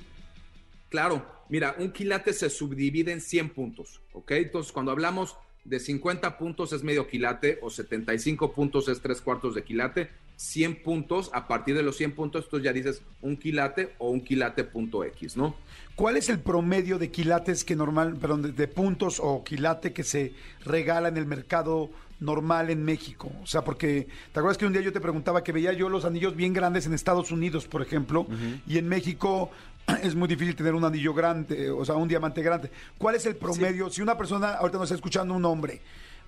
Claro, 0.88 1.26
mira, 1.48 1.76
un 1.78 1.92
quilate 1.92 2.32
se 2.32 2.50
subdivide 2.50 3.12
en 3.12 3.20
100 3.20 3.50
puntos, 3.50 4.00
¿ok? 4.12 4.32
Entonces, 4.32 4.72
cuando 4.72 4.92
hablamos 4.92 5.36
de 5.64 5.80
50 5.80 6.38
puntos 6.38 6.72
es 6.72 6.82
medio 6.82 7.06
quilate 7.06 7.58
o 7.62 7.70
75 7.70 8.52
puntos 8.52 8.88
es 8.88 9.00
tres 9.00 9.20
cuartos 9.20 9.54
de 9.54 9.64
quilate, 9.64 10.08
100 10.36 10.82
puntos, 10.82 11.30
a 11.34 11.48
partir 11.48 11.74
de 11.74 11.82
los 11.82 11.96
100 11.96 12.12
puntos, 12.12 12.48
tú 12.48 12.60
ya 12.60 12.72
dices 12.72 13.02
un 13.22 13.36
quilate 13.36 13.94
o 13.98 14.10
un 14.10 14.20
quilate 14.20 14.62
punto 14.62 15.04
X, 15.04 15.36
¿no? 15.36 15.56
¿Cuál 15.96 16.16
es 16.16 16.28
el 16.28 16.38
promedio 16.38 16.96
de 16.98 17.10
quilates 17.10 17.64
que 17.64 17.74
normal, 17.74 18.16
perdón, 18.16 18.54
de, 18.54 18.68
puntos 18.68 19.18
o 19.20 19.42
quilate 19.42 19.92
que 19.92 20.04
se 20.04 20.32
regala 20.64 21.08
en 21.08 21.16
el 21.16 21.26
mercado 21.26 21.90
normal 22.20 22.70
en 22.70 22.84
México? 22.84 23.32
O 23.42 23.46
sea, 23.48 23.64
porque 23.64 24.06
te 24.32 24.38
acuerdas 24.38 24.58
que 24.58 24.64
un 24.64 24.72
día 24.72 24.80
yo 24.80 24.92
te 24.92 25.00
preguntaba 25.00 25.42
que 25.42 25.50
veía 25.50 25.72
yo 25.72 25.88
los 25.88 26.04
anillos 26.04 26.36
bien 26.36 26.52
grandes 26.52 26.86
en 26.86 26.94
Estados 26.94 27.32
Unidos, 27.32 27.66
por 27.66 27.82
ejemplo, 27.82 28.28
y 28.64 28.78
en 28.78 28.88
México 28.88 29.50
es 30.02 30.14
muy 30.14 30.28
difícil 30.28 30.54
tener 30.54 30.74
un 30.74 30.84
anillo 30.84 31.14
grande, 31.14 31.70
o 31.70 31.84
sea, 31.84 31.96
un 31.96 32.08
diamante 32.08 32.42
grande. 32.42 32.70
¿Cuál 32.96 33.16
es 33.16 33.26
el 33.26 33.36
promedio? 33.36 33.90
Si 33.90 34.02
una 34.02 34.16
persona, 34.16 34.54
ahorita 34.54 34.78
nos 34.78 34.86
está 34.86 34.96
escuchando 34.96 35.34
un 35.34 35.44
hombre 35.44 35.80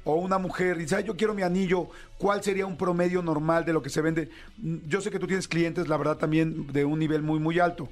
o 0.04 0.14
una 0.14 0.38
mujer 0.38 0.76
y 0.78 0.80
dice, 0.80 1.02
yo 1.04 1.16
quiero 1.16 1.34
mi 1.34 1.42
anillo, 1.42 1.88
¿cuál 2.16 2.42
sería 2.42 2.64
un 2.66 2.76
promedio 2.76 3.22
normal 3.22 3.64
de 3.64 3.72
lo 3.72 3.82
que 3.82 3.90
se 3.90 4.00
vende? 4.00 4.30
Yo 4.58 5.00
sé 5.00 5.10
que 5.10 5.18
tú 5.18 5.26
tienes 5.26 5.46
clientes, 5.46 5.88
la 5.88 5.96
verdad, 5.96 6.16
también 6.16 6.66
de 6.72 6.84
un 6.84 6.98
nivel 6.98 7.22
muy, 7.22 7.38
muy 7.38 7.58
alto. 7.58 7.88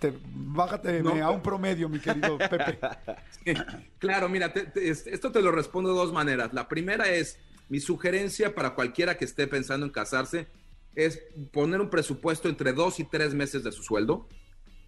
Te, 0.00 0.12
bájate 0.32 1.02
a 1.20 1.30
un 1.30 1.42
promedio, 1.42 1.88
mi 1.88 1.98
querido 1.98 2.38
Pepe. 2.50 2.78
claro, 3.98 4.28
mira, 4.28 4.52
esto 4.74 5.30
te 5.30 5.42
lo 5.42 5.52
respondo 5.52 5.90
de 5.90 5.96
dos 5.96 6.12
maneras. 6.12 6.52
La 6.52 6.68
primera 6.68 7.10
es, 7.10 7.38
mi 7.68 7.80
sugerencia 7.80 8.54
para 8.54 8.74
cualquiera 8.74 9.16
que 9.16 9.24
esté 9.24 9.46
pensando 9.46 9.86
en 9.86 9.92
casarse 9.92 10.46
es 10.94 11.22
poner 11.52 11.80
un 11.80 11.90
presupuesto 11.90 12.48
entre 12.48 12.72
dos 12.72 13.00
y 13.00 13.04
tres 13.04 13.34
meses 13.34 13.64
de 13.64 13.72
su 13.72 13.82
sueldo 13.82 14.28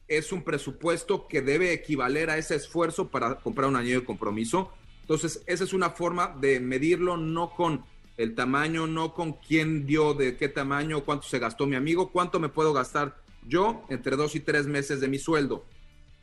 es 0.08 0.32
un 0.32 0.42
presupuesto 0.42 1.26
que 1.28 1.42
debe 1.42 1.72
equivaler 1.72 2.30
a 2.30 2.38
ese 2.38 2.54
esfuerzo 2.54 3.08
para 3.08 3.36
comprar 3.36 3.68
un 3.68 3.76
anillo 3.76 4.00
de 4.00 4.06
compromiso. 4.06 4.72
Entonces, 5.02 5.42
esa 5.46 5.64
es 5.64 5.72
una 5.72 5.90
forma 5.90 6.36
de 6.40 6.60
medirlo 6.60 7.16
no 7.16 7.50
con 7.50 7.84
el 8.16 8.34
tamaño, 8.34 8.86
no 8.86 9.14
con 9.14 9.34
quién 9.34 9.86
dio 9.86 10.14
de 10.14 10.36
qué 10.36 10.48
tamaño, 10.48 11.04
cuánto 11.04 11.26
se 11.26 11.38
gastó 11.38 11.66
mi 11.66 11.76
amigo, 11.76 12.10
cuánto 12.10 12.40
me 12.40 12.48
puedo 12.48 12.72
gastar 12.72 13.16
yo 13.46 13.84
entre 13.88 14.16
dos 14.16 14.34
y 14.34 14.40
tres 14.40 14.66
meses 14.66 15.00
de 15.00 15.08
mi 15.08 15.18
sueldo. 15.18 15.64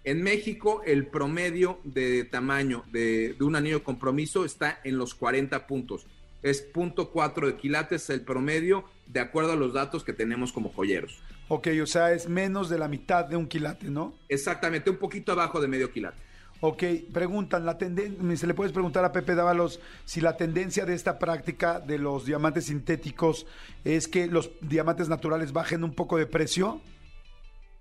En 0.03 0.21
México, 0.21 0.81
el 0.85 1.07
promedio 1.07 1.79
de 1.85 2.25
tamaño 2.25 2.83
de, 2.91 3.37
un 3.39 3.55
anillo 3.55 3.79
de 3.79 3.83
compromiso 3.83 4.43
está 4.43 4.81
en 4.83 4.97
los 4.97 5.13
40 5.13 5.65
puntos. 5.65 6.05
Es 6.41 6.61
punto 6.61 7.09
cuatro 7.09 7.47
de 7.47 7.55
quilates 7.55 8.09
el 8.09 8.21
promedio 8.21 8.83
de 9.07 9.21
acuerdo 9.21 9.53
a 9.53 9.55
los 9.55 9.73
datos 9.73 10.03
que 10.03 10.11
tenemos 10.11 10.51
como 10.51 10.73
joyeros. 10.73 11.21
Ok, 11.47 11.67
o 11.81 11.85
sea, 11.85 12.13
es 12.13 12.29
menos 12.29 12.69
de 12.69 12.77
la 12.77 12.87
mitad 12.87 13.25
de 13.25 13.35
un 13.35 13.47
quilate, 13.47 13.89
¿no? 13.89 14.13
Exactamente, 14.29 14.89
un 14.89 14.97
poquito 14.97 15.33
abajo 15.33 15.59
de 15.59 15.67
medio 15.67 15.91
quilate. 15.91 16.21
Ok, 16.61 16.83
preguntan, 17.11 17.65
la 17.65 17.77
tendencia, 17.77 18.37
se 18.37 18.47
le 18.47 18.53
puedes 18.53 18.71
preguntar 18.71 19.03
a 19.03 19.11
Pepe 19.11 19.35
Dávalos 19.35 19.81
si 20.05 20.21
la 20.21 20.37
tendencia 20.37 20.85
de 20.85 20.93
esta 20.93 21.19
práctica 21.19 21.81
de 21.81 21.97
los 21.97 22.25
diamantes 22.25 22.67
sintéticos 22.67 23.45
es 23.83 24.07
que 24.07 24.27
los 24.27 24.49
diamantes 24.61 25.09
naturales 25.09 25.51
bajen 25.51 25.83
un 25.83 25.93
poco 25.93 26.17
de 26.17 26.25
precio. 26.25 26.79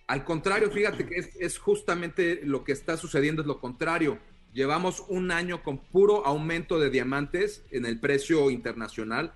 Al 0.09 0.25
contrario, 0.25 0.69
fíjate 0.73 1.07
que 1.07 1.15
es, 1.15 1.31
es 1.39 1.59
justamente 1.59 2.41
lo 2.43 2.65
que 2.65 2.73
está 2.73 2.97
sucediendo, 2.97 3.43
es 3.43 3.47
lo 3.47 3.61
contrario. 3.61 4.19
Llevamos 4.53 5.05
un 5.09 5.31
año 5.31 5.63
con 5.63 5.79
puro 5.79 6.27
aumento 6.27 6.81
de 6.81 6.91
diamantes 6.91 7.65
en 7.71 7.87
el 7.87 8.01
precio 8.01 8.51
internacional 8.51 9.33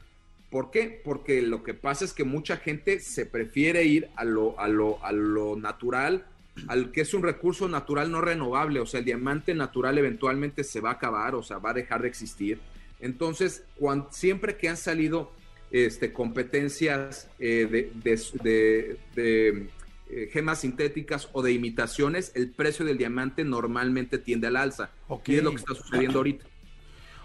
¿Por 0.50 0.70
qué? 0.70 1.00
Porque 1.04 1.42
lo 1.42 1.62
que 1.62 1.74
pasa 1.74 2.04
es 2.04 2.12
que 2.12 2.24
mucha 2.24 2.56
gente 2.56 3.00
se 3.00 3.26
prefiere 3.26 3.84
ir 3.84 4.08
a 4.16 4.24
lo, 4.24 4.58
a 4.60 4.68
lo, 4.68 5.04
a 5.04 5.12
lo 5.12 5.56
natural, 5.56 6.24
al 6.68 6.92
que 6.92 7.02
es 7.02 7.14
un 7.14 7.22
recurso 7.22 7.68
natural 7.68 8.10
no 8.10 8.20
renovable, 8.20 8.80
o 8.80 8.86
sea, 8.86 9.00
el 9.00 9.06
diamante 9.06 9.54
natural 9.54 9.98
eventualmente 9.98 10.64
se 10.64 10.80
va 10.80 10.90
a 10.90 10.92
acabar, 10.94 11.34
o 11.34 11.42
sea, 11.42 11.58
va 11.58 11.70
a 11.70 11.74
dejar 11.74 12.02
de 12.02 12.08
existir. 12.08 12.60
Entonces, 13.00 13.64
cuando, 13.76 14.08
siempre 14.12 14.56
que 14.56 14.68
han 14.68 14.76
salido 14.76 15.32
este, 15.70 16.12
competencias 16.12 17.28
eh, 17.38 17.90
de, 17.92 18.98
de, 19.14 19.68
eh, 20.08 20.30
gemas 20.32 20.60
sintéticas 20.60 21.28
o 21.32 21.42
de 21.42 21.52
imitaciones, 21.52 22.32
el 22.34 22.50
precio 22.50 22.84
del 22.84 22.96
diamante 22.96 23.44
normalmente 23.44 24.18
tiende 24.18 24.46
al 24.46 24.56
alza. 24.56 24.90
Y 25.26 25.34
es 25.34 25.42
lo 25.42 25.50
que 25.50 25.56
está 25.56 25.74
sucediendo 25.74 26.18
ahorita. 26.18 26.46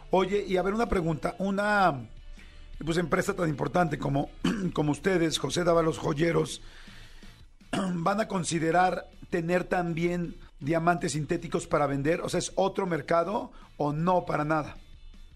Oye, 0.09 0.43
y 0.45 0.57
a 0.57 0.61
ver 0.63 0.73
una 0.73 0.89
pregunta, 0.89 1.35
una 1.37 2.09
pues 2.85 2.97
empresa 2.97 3.35
tan 3.35 3.49
importante 3.49 3.97
como, 3.97 4.29
como 4.73 4.91
ustedes, 4.91 5.37
José 5.37 5.63
Dávalos 5.63 5.97
Joyeros, 5.97 6.61
van 7.93 8.21
a 8.21 8.27
considerar 8.27 9.07
tener 9.29 9.63
también 9.63 10.35
diamantes 10.59 11.13
sintéticos 11.13 11.67
para 11.67 11.87
vender? 11.87 12.21
O 12.21 12.29
sea, 12.29 12.39
¿es 12.39 12.53
otro 12.55 12.85
mercado 12.85 13.51
o 13.77 13.91
no 13.91 14.25
para 14.25 14.45
nada? 14.45 14.77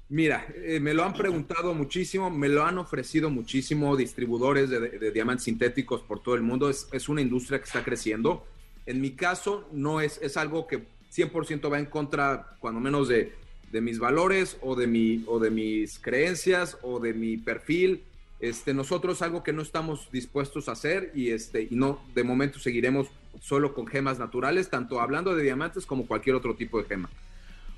Mira, 0.08 0.46
eh, 0.56 0.80
me 0.80 0.94
lo 0.94 1.04
han 1.04 1.14
preguntado 1.14 1.74
muchísimo, 1.74 2.30
me 2.30 2.48
lo 2.48 2.64
han 2.64 2.78
ofrecido 2.78 3.32
muchísimo 3.32 3.98
distribuidores 3.98 4.70
de, 4.70 5.12
diamantes 5.12 5.46
sintéticos 5.46 6.02
por 6.02 6.22
todo 6.22 6.36
el 6.36 6.44
mundo. 6.44 6.70
Es, 6.70 6.88
es, 6.92 7.10
una 7.10 7.22
industria 7.22 7.58
que 7.58 7.66
está 7.66 7.84
creciendo. 7.84 8.46
En 8.86 9.02
mi 9.02 9.12
caso, 9.12 9.68
no 9.72 10.02
es, 10.02 10.20
es 10.22 10.38
algo 10.38 10.68
que 10.68 10.86
100% 11.12 11.72
va 11.72 11.80
en 11.80 11.88
contra, 11.88 12.56
cuando 12.60 12.80
menos 12.80 13.08
de, 13.08 13.34
de 13.76 13.82
mis 13.82 14.00
valores 14.00 14.56
o 14.62 14.78
de, 14.78 14.88
mi, 14.88 15.26
o 15.28 15.38
de 15.38 15.52
mis 15.52 16.00
creencias 16.00 16.78
o 16.82 17.02
de 17.02 17.14
mi 17.14 17.36
perfil. 17.36 18.04
Este, 18.40 18.74
nosotros 18.74 19.22
algo 19.22 19.44
que 19.44 19.52
no 19.52 19.62
estamos 19.62 20.10
dispuestos 20.14 20.70
a 20.70 20.72
hacer 20.72 21.12
y, 21.14 21.32
este, 21.32 21.68
y 21.70 21.76
no, 21.76 22.00
de 22.16 22.24
momento 22.24 22.58
seguiremos 22.58 23.08
solo 23.42 23.74
con 23.74 23.86
gemas 23.86 24.18
naturales, 24.18 24.70
tanto 24.70 25.02
hablando 25.02 25.36
de 25.36 25.44
diamantes 25.44 25.86
como 25.86 26.08
cualquier 26.08 26.38
otro 26.38 26.56
tipo 26.56 26.82
de 26.82 26.88
gema. 26.88 27.10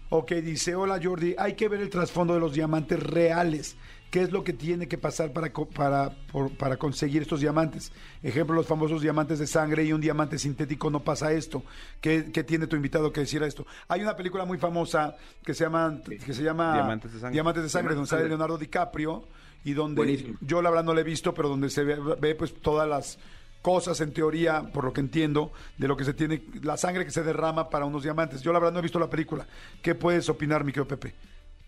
Ok, 0.10 0.34
dice, 0.34 0.76
hola 0.76 1.00
Jordi, 1.02 1.34
hay 1.36 1.56
que 1.56 1.68
ver 1.68 1.82
el 1.82 1.90
trasfondo 1.90 2.36
de 2.36 2.42
los 2.42 2.54
diamantes 2.54 3.02
reales. 3.02 3.76
¿Qué 4.10 4.22
es 4.22 4.32
lo 4.32 4.44
que 4.44 4.54
tiene 4.54 4.88
que 4.88 4.98
pasar 4.98 5.34
para, 5.34 5.52
para, 5.52 6.12
para 6.58 6.78
conseguir 6.78 7.22
estos 7.22 7.42
diamantes? 7.42 7.92
Ejemplo, 8.24 8.56
los 8.56 8.66
famosos 8.66 9.02
diamantes 9.02 9.40
de 9.40 9.48
sangre 9.48 9.84
y 9.84 9.92
un 9.92 10.00
diamante 10.00 10.40
sintético 10.40 10.90
no 10.90 11.04
pasa 11.04 11.34
esto. 11.34 11.64
¿Qué, 12.00 12.22
tiene 12.22 12.68
tu 12.68 12.76
invitado 12.78 13.12
que 13.12 13.22
decir 13.22 13.44
a 13.44 13.48
esto? 13.48 13.66
Hay 13.90 14.02
una 14.02 14.16
película 14.16 14.46
muy 14.46 14.58
famosa 14.58 15.18
que 15.44 15.54
se 15.54 15.66
llama, 15.66 16.02
que 16.04 16.34
se 16.34 16.42
llama 16.42 16.74
Diamantes 16.74 17.14
de 17.14 17.20
Sangre, 17.20 17.34
Diamantes 17.34 17.64
de 17.64 17.70
sangre 17.70 17.96
donde 17.96 18.10
sale 18.10 18.28
Leonardo 18.28 18.58
DiCaprio 18.58 19.28
y 19.66 19.74
donde 19.74 20.36
yo 20.40 20.62
la 20.62 20.70
verdad 20.70 20.86
no 20.86 20.94
la 20.94 21.02
he 21.02 21.04
visto, 21.04 21.34
pero 21.34 21.50
donde 21.50 21.70
se 21.70 21.84
ve, 21.84 21.98
ve 22.20 22.36
pues 22.36 22.54
todas 22.62 22.88
las 22.88 23.20
cosas 23.62 24.00
en 24.00 24.14
teoría, 24.14 24.64
por 24.72 24.86
lo 24.86 24.94
que 24.94 25.02
entiendo, 25.02 25.52
de 25.78 25.90
lo 25.90 25.98
que 25.98 26.06
se 26.06 26.14
tiene, 26.14 26.42
la 26.62 26.78
sangre 26.78 27.04
que 27.04 27.12
se 27.12 27.24
derrama 27.24 27.70
para 27.70 27.84
unos 27.84 28.04
diamantes. 28.04 28.42
Yo 28.42 28.54
la 28.54 28.60
verdad 28.60 28.72
no 28.72 28.80
he 28.80 28.84
visto 28.84 29.00
la 29.00 29.10
película. 29.10 29.46
¿Qué 29.82 29.94
puedes 29.94 30.30
opinar, 30.30 30.64
mi 30.64 30.72
querido 30.72 30.88
Pepe? 30.88 31.16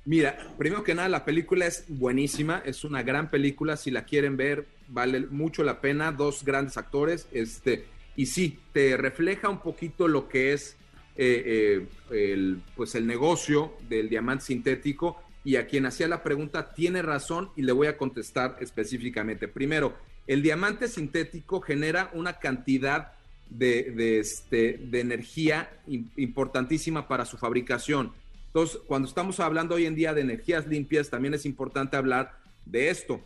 Mira, 0.05 0.53
primero 0.57 0.83
que 0.83 0.95
nada, 0.95 1.09
la 1.09 1.25
película 1.25 1.65
es 1.65 1.85
buenísima, 1.87 2.61
es 2.65 2.83
una 2.83 3.03
gran 3.03 3.29
película, 3.29 3.77
si 3.77 3.91
la 3.91 4.05
quieren 4.05 4.37
ver, 4.37 4.65
vale 4.87 5.19
mucho 5.27 5.63
la 5.63 5.81
pena, 5.81 6.11
dos 6.11 6.43
grandes 6.43 6.77
actores, 6.77 7.27
este, 7.31 7.85
Y 8.15 8.25
sí, 8.25 8.59
te 8.73 8.97
refleja 8.97 9.49
un 9.49 9.59
poquito 9.59 10.07
lo 10.07 10.27
que 10.27 10.53
es 10.53 10.77
eh, 11.15 11.87
eh, 12.11 12.31
el, 12.33 12.61
pues 12.75 12.95
el 12.95 13.05
negocio 13.05 13.73
del 13.87 14.09
diamante 14.09 14.45
sintético 14.45 15.21
y 15.43 15.55
a 15.55 15.67
quien 15.67 15.85
hacía 15.85 16.07
la 16.07 16.23
pregunta 16.23 16.73
tiene 16.73 17.01
razón 17.01 17.49
y 17.55 17.61
le 17.61 17.71
voy 17.71 17.87
a 17.87 17.97
contestar 17.97 18.57
específicamente. 18.59 19.47
Primero, 19.47 19.95
el 20.27 20.41
diamante 20.41 20.87
sintético 20.87 21.61
genera 21.61 22.09
una 22.13 22.39
cantidad 22.39 23.13
de, 23.49 24.19
este, 24.19 24.77
de 24.77 24.99
energía 24.99 25.69
importantísima 26.17 27.07
para 27.07 27.25
su 27.25 27.37
fabricación. 27.37 28.11
Entonces, 28.49 28.81
cuando 28.87 29.07
estamos 29.07 29.39
hablando 29.39 29.75
hoy 29.75 29.85
en 29.85 29.93
día 29.93 30.13
de 30.13 30.21
energías 30.21 30.65
limpias, 30.65 31.11
también 31.11 31.35
es 31.35 31.45
importante 31.45 31.97
hablar 31.97 32.39
de 32.65 32.89
esto. 32.89 33.21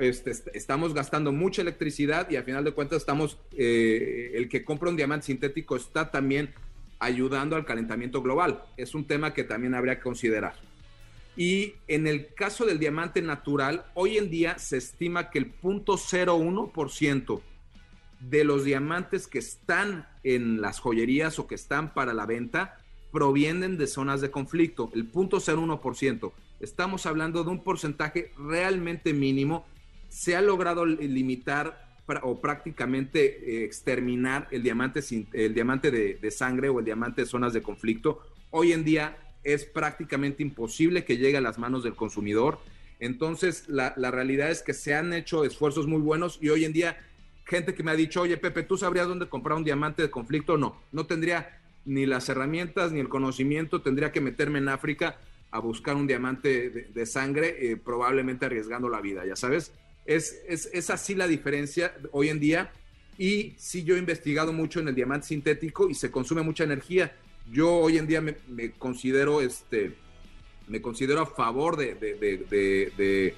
Este, 0.00 0.32
estamos 0.54 0.92
gastando 0.92 1.30
mucha 1.30 1.62
electricidad 1.62 2.28
y 2.30 2.36
al 2.36 2.42
final 2.42 2.64
de 2.64 2.72
cuentas 2.72 2.98
estamos, 2.98 3.38
eh, 3.56 4.32
el 4.34 4.48
que 4.48 4.64
compra 4.64 4.90
un 4.90 4.96
diamante 4.96 5.26
sintético 5.26 5.76
está 5.76 6.10
también 6.10 6.52
ayudando 6.98 7.54
al 7.54 7.64
calentamiento 7.64 8.22
global. 8.22 8.64
Es 8.76 8.96
un 8.96 9.06
tema 9.06 9.32
que 9.34 9.44
también 9.44 9.74
habría 9.74 9.96
que 9.96 10.02
considerar. 10.02 10.54
Y 11.36 11.74
en 11.86 12.08
el 12.08 12.34
caso 12.34 12.64
del 12.64 12.80
diamante 12.80 13.22
natural, 13.22 13.84
hoy 13.94 14.18
en 14.18 14.30
día 14.30 14.58
se 14.58 14.78
estima 14.78 15.30
que 15.30 15.38
el 15.38 15.54
0.01% 15.60 17.40
de 18.18 18.44
los 18.44 18.64
diamantes 18.64 19.28
que 19.28 19.38
están 19.38 20.08
en 20.24 20.60
las 20.60 20.80
joyerías 20.80 21.38
o 21.38 21.46
que 21.46 21.54
están 21.54 21.94
para 21.94 22.14
la 22.14 22.26
venta 22.26 22.78
provienen 23.12 23.78
de 23.78 23.86
zonas 23.86 24.20
de 24.20 24.30
conflicto, 24.30 24.90
el 24.94 25.10
0.01%. 25.10 26.32
Estamos 26.60 27.06
hablando 27.06 27.44
de 27.44 27.50
un 27.50 27.62
porcentaje 27.62 28.32
realmente 28.38 29.12
mínimo. 29.12 29.66
Se 30.08 30.36
ha 30.36 30.40
logrado 30.40 30.86
limitar 30.86 31.86
o 32.22 32.40
prácticamente 32.40 33.60
eh, 33.60 33.64
exterminar 33.64 34.46
el 34.50 34.62
diamante, 34.62 35.00
el 35.32 35.54
diamante 35.54 35.90
de, 35.90 36.30
sangre 36.30 36.68
o 36.68 36.78
el 36.78 36.84
diamante 36.84 37.22
de 37.22 37.26
zonas 37.26 37.52
de 37.52 37.62
conflicto. 37.62 38.20
Hoy 38.50 38.72
en 38.72 38.84
día 38.84 39.16
es 39.42 39.64
prácticamente 39.64 40.42
imposible 40.42 41.04
que 41.04 41.18
llegue 41.18 41.36
a 41.36 41.40
las 41.40 41.58
manos 41.58 41.82
del 41.82 41.94
consumidor. 41.94 42.58
Entonces, 43.00 43.68
la, 43.68 43.92
realidad 44.10 44.50
es 44.50 44.62
que 44.62 44.72
se 44.72 44.94
han 44.94 45.12
hecho 45.12 45.44
esfuerzos 45.44 45.86
muy 45.86 46.00
buenos 46.00 46.38
y 46.40 46.48
hoy 46.48 46.64
en 46.64 46.72
día, 46.72 46.96
gente 47.44 47.74
que 47.74 47.82
me 47.82 47.90
ha 47.90 47.96
dicho, 47.96 48.22
oye, 48.22 48.36
Pepe, 48.36 48.62
¿tú 48.62 48.78
sabrías 48.78 49.08
dónde 49.08 49.28
comprar 49.28 49.58
un 49.58 49.64
diamante 49.64 50.02
de 50.02 50.10
conflicto? 50.10 50.56
No, 50.56 50.80
no 50.92 51.06
tendría 51.06 51.60
ni 51.86 52.04
las 52.04 52.28
herramientas 52.28 52.92
ni 52.92 53.00
el 53.00 53.08
conocimiento, 53.08 53.80
tendría 53.80 54.12
que 54.12 54.20
meterme 54.20 54.58
en 54.58 54.68
África 54.68 55.18
a 55.50 55.60
buscar 55.60 55.96
un 55.96 56.06
diamante 56.06 56.70
de, 56.92 57.06
sangre, 57.06 57.70
eh, 57.70 57.76
probablemente 57.76 58.44
arriesgando 58.44 58.88
la 58.90 59.00
vida, 59.00 59.24
ya 59.24 59.36
sabes. 59.36 59.72
Es, 60.04 60.42
es, 60.46 60.68
es 60.72 60.90
así 60.90 61.14
la 61.14 61.26
diferencia 61.26 61.94
hoy 62.12 62.28
en 62.28 62.40
día. 62.40 62.70
Y 63.16 63.54
sí, 63.56 63.82
yo 63.82 63.96
he 63.96 63.98
investigado 63.98 64.52
mucho 64.52 64.80
en 64.80 64.88
el 64.88 64.94
diamante 64.94 65.28
sintético 65.28 65.88
y 65.88 65.94
se 65.94 66.10
consume 66.10 66.42
mucha 66.42 66.64
energía 66.64 67.12
yo 67.50 67.72
hoy 67.72 67.98
en 67.98 68.06
día 68.06 68.20
me, 68.20 68.72
considero 68.72 69.40
este 69.40 69.94
me 70.66 70.82
considero 70.82 71.20
a 71.20 71.26
favor 71.26 71.76
de, 71.76 71.94
de, 71.94 73.34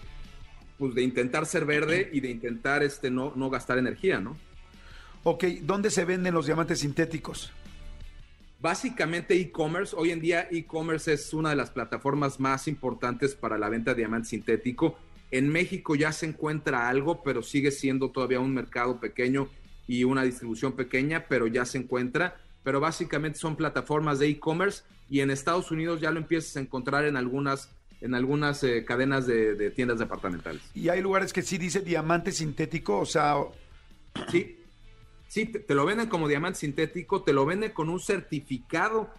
pues 0.78 0.94
de 0.94 1.02
intentar 1.02 1.44
ser 1.44 1.64
verde 1.66 2.08
y 2.12 2.20
de 2.20 2.30
intentar 2.30 2.82
este 2.82 3.10
no, 3.10 3.32
no 3.36 3.50
gastar 3.50 3.78
energía, 3.78 4.20
¿no? 4.20 4.36
Ok, 5.24 5.44
¿dónde 5.62 5.90
se 5.90 6.04
venden 6.04 6.32
los 6.32 6.46
diamantes 6.46 6.78
sintéticos? 6.78 7.52
Básicamente 8.60 9.34
e-commerce. 9.40 9.94
Hoy 9.96 10.10
en 10.10 10.20
día 10.20 10.48
e-commerce 10.50 11.12
es 11.12 11.32
una 11.32 11.50
de 11.50 11.56
las 11.56 11.70
plataformas 11.70 12.40
más 12.40 12.68
importantes 12.68 13.34
para 13.34 13.58
la 13.58 13.68
venta 13.68 13.92
de 13.92 13.98
diamante 13.98 14.28
sintético. 14.28 14.98
En 15.30 15.48
México 15.48 15.94
ya 15.94 16.12
se 16.12 16.26
encuentra 16.26 16.88
algo, 16.88 17.22
pero 17.22 17.42
sigue 17.42 17.70
siendo 17.70 18.10
todavía 18.10 18.40
un 18.40 18.54
mercado 18.54 18.98
pequeño 18.98 19.48
y 19.86 20.04
una 20.04 20.22
distribución 20.22 20.72
pequeña, 20.72 21.26
pero 21.28 21.46
ya 21.46 21.64
se 21.64 21.78
encuentra 21.78 22.36
pero 22.68 22.80
básicamente 22.80 23.38
son 23.38 23.56
plataformas 23.56 24.18
de 24.18 24.28
e-commerce 24.28 24.82
y 25.08 25.20
en 25.20 25.30
Estados 25.30 25.70
Unidos 25.70 26.02
ya 26.02 26.10
lo 26.10 26.18
empiezas 26.18 26.54
a 26.58 26.60
encontrar 26.60 27.06
en 27.06 27.16
algunas 27.16 27.70
en 28.02 28.14
algunas 28.14 28.62
eh, 28.62 28.84
cadenas 28.84 29.26
de, 29.26 29.70
tiendas 29.70 29.98
departamentales. 29.98 30.60
¿Y 30.74 30.90
hay 30.90 31.00
lugares 31.00 31.32
que 31.32 31.40
sí 31.40 31.56
dice 31.56 31.80
diamante 31.80 32.30
sintético? 32.30 32.98
O 32.98 33.06
sea... 33.06 33.36
Sí, 34.30 34.57
sí, 35.28 35.46
te, 35.46 35.74
lo 35.74 35.86
venden 35.86 36.08
como 36.08 36.26
diamante 36.26 36.58
sintético, 36.58 37.22
te 37.22 37.32
lo 37.32 37.46
venden 37.46 37.70
con 37.70 37.88
un 37.88 38.00
certificado 38.00 39.10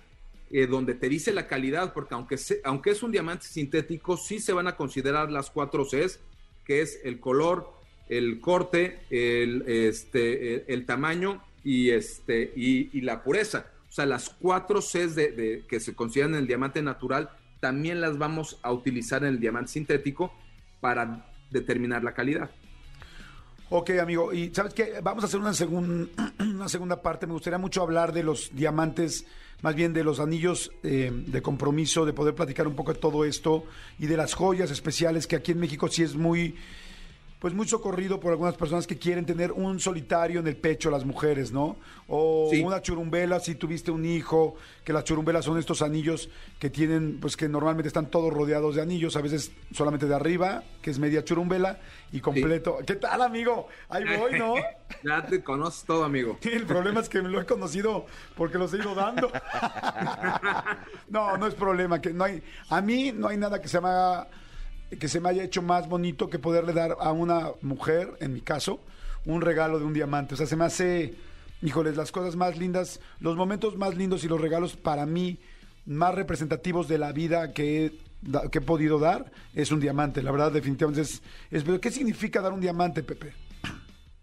eh, 0.52 0.68
donde 0.68 0.96
te 0.96 1.08
dice 1.08 1.32
la 1.32 1.48
calidad, 1.48 1.94
porque 1.94 2.16
aunque, 2.16 2.36
aunque 2.64 2.90
es 2.92 3.04
un 3.04 3.12
diamante 3.12 3.46
sintético, 3.46 4.18
sí 4.18 4.40
se 4.40 4.52
van 4.52 4.68
a 4.68 4.76
considerar 4.76 5.32
las 5.32 5.50
cuatro 5.50 5.86
Cs, 5.86 6.20
que 6.66 6.82
es 6.82 7.00
el 7.04 7.20
color, 7.20 7.72
el 8.10 8.42
corte, 8.42 9.00
el, 9.12 9.64
este, 9.68 10.72
el 10.74 10.86
tamaño 10.86 11.44
y, 11.64 11.92
este, 11.92 12.52
y, 12.56 13.02
la 13.02 13.24
pureza. 13.24 13.68
O 13.88 13.92
sea, 13.92 14.06
las 14.06 14.30
cuatro 14.30 14.82
Cs 14.82 15.16
de, 15.16 15.64
que 15.68 15.80
se 15.80 15.94
consideran 15.94 16.34
en 16.34 16.42
el 16.42 16.48
diamante 16.48 16.82
natural 16.82 17.30
también 17.60 18.02
las 18.02 18.18
vamos 18.18 18.60
a 18.64 18.72
utilizar 18.72 19.24
en 19.24 19.30
el 19.30 19.40
diamante 19.40 19.72
sintético 19.72 20.34
para 20.80 21.30
determinar 21.52 22.04
la 22.04 22.14
calidad. 22.14 22.50
Ok, 23.72 23.92
amigo, 24.02 24.34
y 24.34 24.52
sabes 24.52 24.74
qué, 24.74 25.00
vamos 25.04 25.24
a 25.24 25.28
hacer 25.28 25.40
una, 25.40 25.54
una 26.40 26.68
segunda 26.68 27.04
parte. 27.04 27.28
Me 27.28 27.34
gustaría 27.34 27.60
mucho 27.60 27.84
hablar 27.84 28.14
de 28.14 28.24
los 28.24 28.50
diamantes, 28.56 29.28
más 29.62 29.76
bien 29.76 29.94
de 29.94 30.04
los 30.04 30.20
anillos 30.20 30.72
eh, 30.82 31.12
de 31.14 31.42
compromiso, 31.44 32.04
de 32.04 32.14
poder 32.14 32.34
platicar 32.34 32.66
un 32.66 32.76
poco 32.76 32.94
de 32.94 33.00
todo 33.00 33.26
esto 33.26 33.66
y 34.00 34.08
de 34.08 34.18
las 34.18 34.34
joyas 34.34 34.72
especiales 34.72 35.28
que 35.28 35.36
aquí 35.36 35.52
en 35.52 35.60
México 35.60 35.88
sí 35.88 36.02
es 36.02 36.16
muy 36.16 36.56
pues 37.40 37.54
muy 37.54 37.68
socorrido 37.68 38.20
por 38.20 38.32
algunas 38.32 38.56
personas 38.56 38.86
que 38.86 38.98
quieren 38.98 39.26
tener 39.26 39.54
un 39.54 39.80
solitario 39.80 40.42
en 40.42 40.48
el 40.48 40.58
pecho 40.58 40.92
las 40.92 41.06
mujeres, 41.06 41.54
¿no? 41.54 41.78
O 42.10 42.52
una 42.62 42.82
churumbela 42.82 43.40
si 43.40 43.56
tuviste 43.56 43.92
un 43.92 44.06
hijo, 44.06 44.56
que 44.84 44.92
las 44.92 45.06
churumbelas 45.06 45.46
son 45.46 45.58
estos 45.58 45.82
anillos 45.82 46.30
que 46.60 46.70
tienen, 46.70 47.18
pues 47.22 47.38
que 47.38 47.48
normalmente 47.48 47.88
están 47.88 48.08
todos 48.08 48.34
rodeados 48.34 48.76
de 48.76 48.82
anillos, 48.82 49.16
a 49.16 49.22
veces 49.22 49.54
solamente 49.72 50.06
de 50.06 50.16
arriba, 50.16 50.64
que 50.82 50.92
es 50.92 51.00
media 51.00 51.24
churumbela, 51.24 51.80
y 52.12 52.20
completo. 52.20 52.80
¿Qué 52.86 52.96
tal, 52.96 53.22
amigo? 53.22 53.68
Ahí 53.88 54.04
voy, 54.18 54.38
¿no? 54.38 54.56
ya 55.04 55.26
te 55.26 55.42
conoces 55.42 55.86
todo, 55.86 56.04
amigo. 56.04 56.38
el 56.44 56.66
problema 56.66 57.00
es 57.00 57.08
que 57.08 57.22
me 57.22 57.30
lo 57.30 57.40
he 57.40 57.46
conocido 57.46 58.06
porque 58.36 58.58
los 58.58 58.74
he 58.74 58.78
ido 58.78 58.94
dando. 58.96 59.32
no, 61.10 61.38
no 61.38 61.48
es 61.48 61.54
problema, 61.54 62.02
que 62.02 62.12
no 62.12 62.26
hay, 62.26 62.44
a 62.70 62.82
mí 62.82 63.14
no 63.14 63.30
hay 63.30 63.38
nada 63.38 63.62
que 63.62 63.70
se 63.70 63.80
me 63.80 63.88
haga 63.88 64.28
que 64.98 65.08
se 65.08 65.20
me 65.20 65.30
haya 65.30 65.44
hecho 65.44 65.62
más 65.62 65.88
bonito 65.88 66.30
que 66.30 66.40
poderle 66.40 66.74
dar 66.74 66.98
a 67.00 67.12
una 67.12 67.52
mujer, 67.62 68.16
en 68.20 68.34
mi 68.34 68.42
caso, 68.42 68.82
un 69.26 69.42
regalo 69.42 69.80
de 69.80 69.86
un 69.86 69.94
diamante. 69.94 70.34
O 70.34 70.38
sea, 70.38 70.48
se 70.48 70.56
me 70.56 70.66
hace, 70.66 71.16
híjoles, 71.62 71.96
las 71.96 72.12
cosas 72.12 72.36
más 72.36 72.58
lindas, 72.58 73.00
los 73.20 73.36
momentos 73.36 73.78
más 73.78 73.96
lindos 73.96 74.24
y 74.24 74.28
los 74.28 74.42
regalos 74.42 74.76
para 74.76 75.06
mí 75.06 75.40
más 75.86 76.14
representativos 76.16 76.88
de 76.88 76.98
la 76.98 77.12
vida 77.12 77.54
que 77.54 77.86
he, 77.86 77.92
que 78.50 78.58
he 78.60 78.62
podido 78.62 79.00
dar 79.00 79.32
es 79.54 79.72
un 79.72 79.80
diamante. 79.80 80.24
La 80.24 80.32
verdad, 80.32 80.52
definitivamente 80.52 81.02
es, 81.02 81.22
es... 81.52 81.64
¿Qué 81.80 81.92
significa 81.92 82.42
dar 82.42 82.54
un 82.54 82.62
diamante, 82.62 83.04
Pepe? 83.04 83.34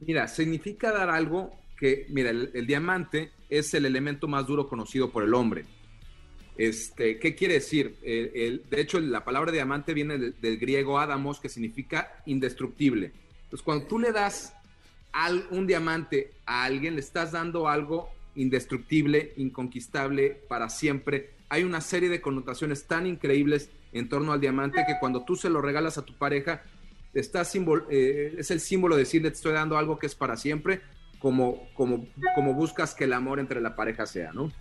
Mira, 0.00 0.28
significa 0.28 0.92
dar 0.92 1.10
algo 1.10 1.58
que, 1.78 2.06
mira, 2.10 2.30
el 2.30 2.66
diamante 2.66 3.32
es 3.48 3.72
el 3.74 3.86
elemento 3.86 4.28
más 4.28 4.46
duro 4.46 4.68
conocido 4.68 5.10
por 5.10 5.22
el 5.22 5.34
hombre 5.34 5.64
este, 6.58 7.18
¿Qué 7.18 7.34
quiere 7.34 7.54
decir? 7.54 7.96
de 8.00 8.80
hecho, 8.80 8.98
la 9.00 9.24
palabra 9.24 9.52
diamante 9.52 9.94
viene 9.94 10.18
del, 10.18 10.58
griego 10.58 10.98
adamos, 10.98 11.40
que 11.40 11.48
significa 11.48 12.22
indestructible. 12.26 13.12
Entonces, 13.44 13.62
cuando 13.64 13.86
tú 13.86 13.98
le 13.98 14.12
das 14.12 14.54
un 15.50 15.66
diamante 15.66 16.32
a 16.44 16.64
alguien, 16.64 16.94
le 16.94 17.00
estás 17.00 17.32
dando 17.32 17.68
algo 17.68 18.08
indestructible, 18.34 19.32
inconquistable 19.36 20.30
para 20.48 20.68
siempre. 20.68 21.30
Hay 21.48 21.64
una 21.64 21.80
serie 21.80 22.08
de 22.08 22.20
connotaciones 22.20 22.84
tan 22.84 23.06
increíbles 23.06 23.70
en 23.92 24.08
torno 24.08 24.32
al 24.32 24.40
diamante 24.40 24.84
que 24.86 24.98
cuando 25.00 25.24
tú 25.24 25.36
se 25.36 25.48
lo 25.48 25.62
regalas 25.62 25.96
a 25.96 26.04
tu 26.04 26.14
pareja, 26.14 26.62
eh, 27.14 28.34
es 28.38 28.50
el 28.50 28.60
símbolo 28.60 28.96
de 28.96 29.02
decirle 29.02 29.30
te 29.30 29.36
estoy 29.36 29.52
dando 29.52 29.78
algo 29.78 29.98
que 29.98 30.06
es 30.06 30.14
para 30.14 30.36
siempre, 30.36 30.82
como, 31.18 31.66
como 31.74 32.54
buscas 32.54 32.94
que 32.94 33.04
el 33.04 33.14
amor 33.14 33.40
entre 33.40 33.62
la 33.62 33.74
pareja 33.74 34.06
sea, 34.06 34.32
¿no? 34.32 34.52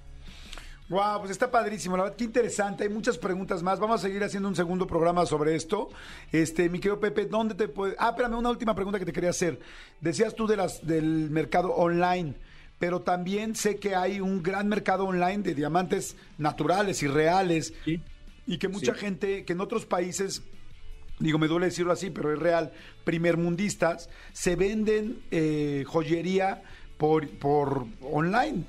Wow, 0.87 1.19
pues 1.19 1.31
está 1.31 1.49
padrísimo, 1.49 1.97
la 1.97 2.03
verdad, 2.03 2.17
qué 2.17 2.25
interesante. 2.25 2.83
Hay 2.83 2.89
muchas 2.89 3.17
preguntas 3.17 3.63
más. 3.63 3.79
Vamos 3.79 4.01
a 4.01 4.07
seguir 4.07 4.23
haciendo 4.23 4.47
un 4.47 4.55
segundo 4.55 4.85
programa 4.85 5.25
sobre 5.25 5.55
esto. 5.55 5.89
Este, 6.31 6.69
mi 6.69 6.79
querido 6.79 6.99
Pepe, 6.99 7.25
¿dónde 7.25 7.55
te 7.55 7.67
puede...? 7.67 7.95
Ah, 7.97 8.09
espérame, 8.09 8.35
una 8.35 8.51
última 8.51 8.75
pregunta 8.75 8.99
que 8.99 9.05
te 9.05 9.11
quería 9.11 9.31
hacer. 9.31 9.59
Decías 9.99 10.35
tú 10.35 10.45
de 10.45 10.57
las 10.57 10.85
del 10.85 11.31
mercado 11.31 11.73
online, 11.73 12.35
pero 12.77 13.01
también 13.01 13.55
sé 13.55 13.77
que 13.77 13.95
hay 13.95 14.19
un 14.19 14.43
gran 14.43 14.67
mercado 14.67 15.05
online 15.05 15.41
de 15.41 15.55
diamantes 15.55 16.17
naturales 16.37 17.01
y 17.01 17.07
reales. 17.07 17.73
Y 18.45 18.59
que 18.59 18.67
mucha 18.67 18.93
gente, 18.93 19.43
que 19.43 19.53
en 19.53 19.61
otros 19.61 19.87
países 19.87 20.43
digo, 21.17 21.39
me 21.39 21.47
duele 21.47 21.67
decirlo 21.67 21.93
así, 21.93 22.11
pero 22.11 22.31
es 22.31 22.37
real, 22.37 22.73
primermundistas, 23.05 24.09
se 24.33 24.55
venden 24.55 25.23
eh, 25.31 25.83
joyería 25.87 26.61
por, 26.97 27.27
por 27.39 27.87
online 28.01 28.65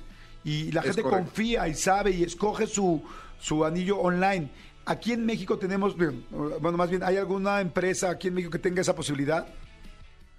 y 0.49 0.71
la 0.71 0.81
gente 0.81 1.01
confía 1.25 1.67
y 1.67 1.73
sabe 1.73 2.11
y 2.11 2.23
escoge 2.23 2.67
su, 2.67 3.03
su 3.39 3.65
anillo 3.65 3.97
online. 3.99 4.49
Aquí 4.85 5.11
en 5.11 5.25
México 5.25 5.57
tenemos, 5.57 5.95
bueno, 5.97 6.77
más 6.77 6.89
bien, 6.89 7.03
¿hay 7.03 7.17
alguna 7.17 7.59
empresa 7.59 8.09
aquí 8.09 8.29
en 8.29 8.35
México 8.35 8.51
que 8.51 8.59
tenga 8.59 8.81
esa 8.81 8.95
posibilidad? 8.95 9.45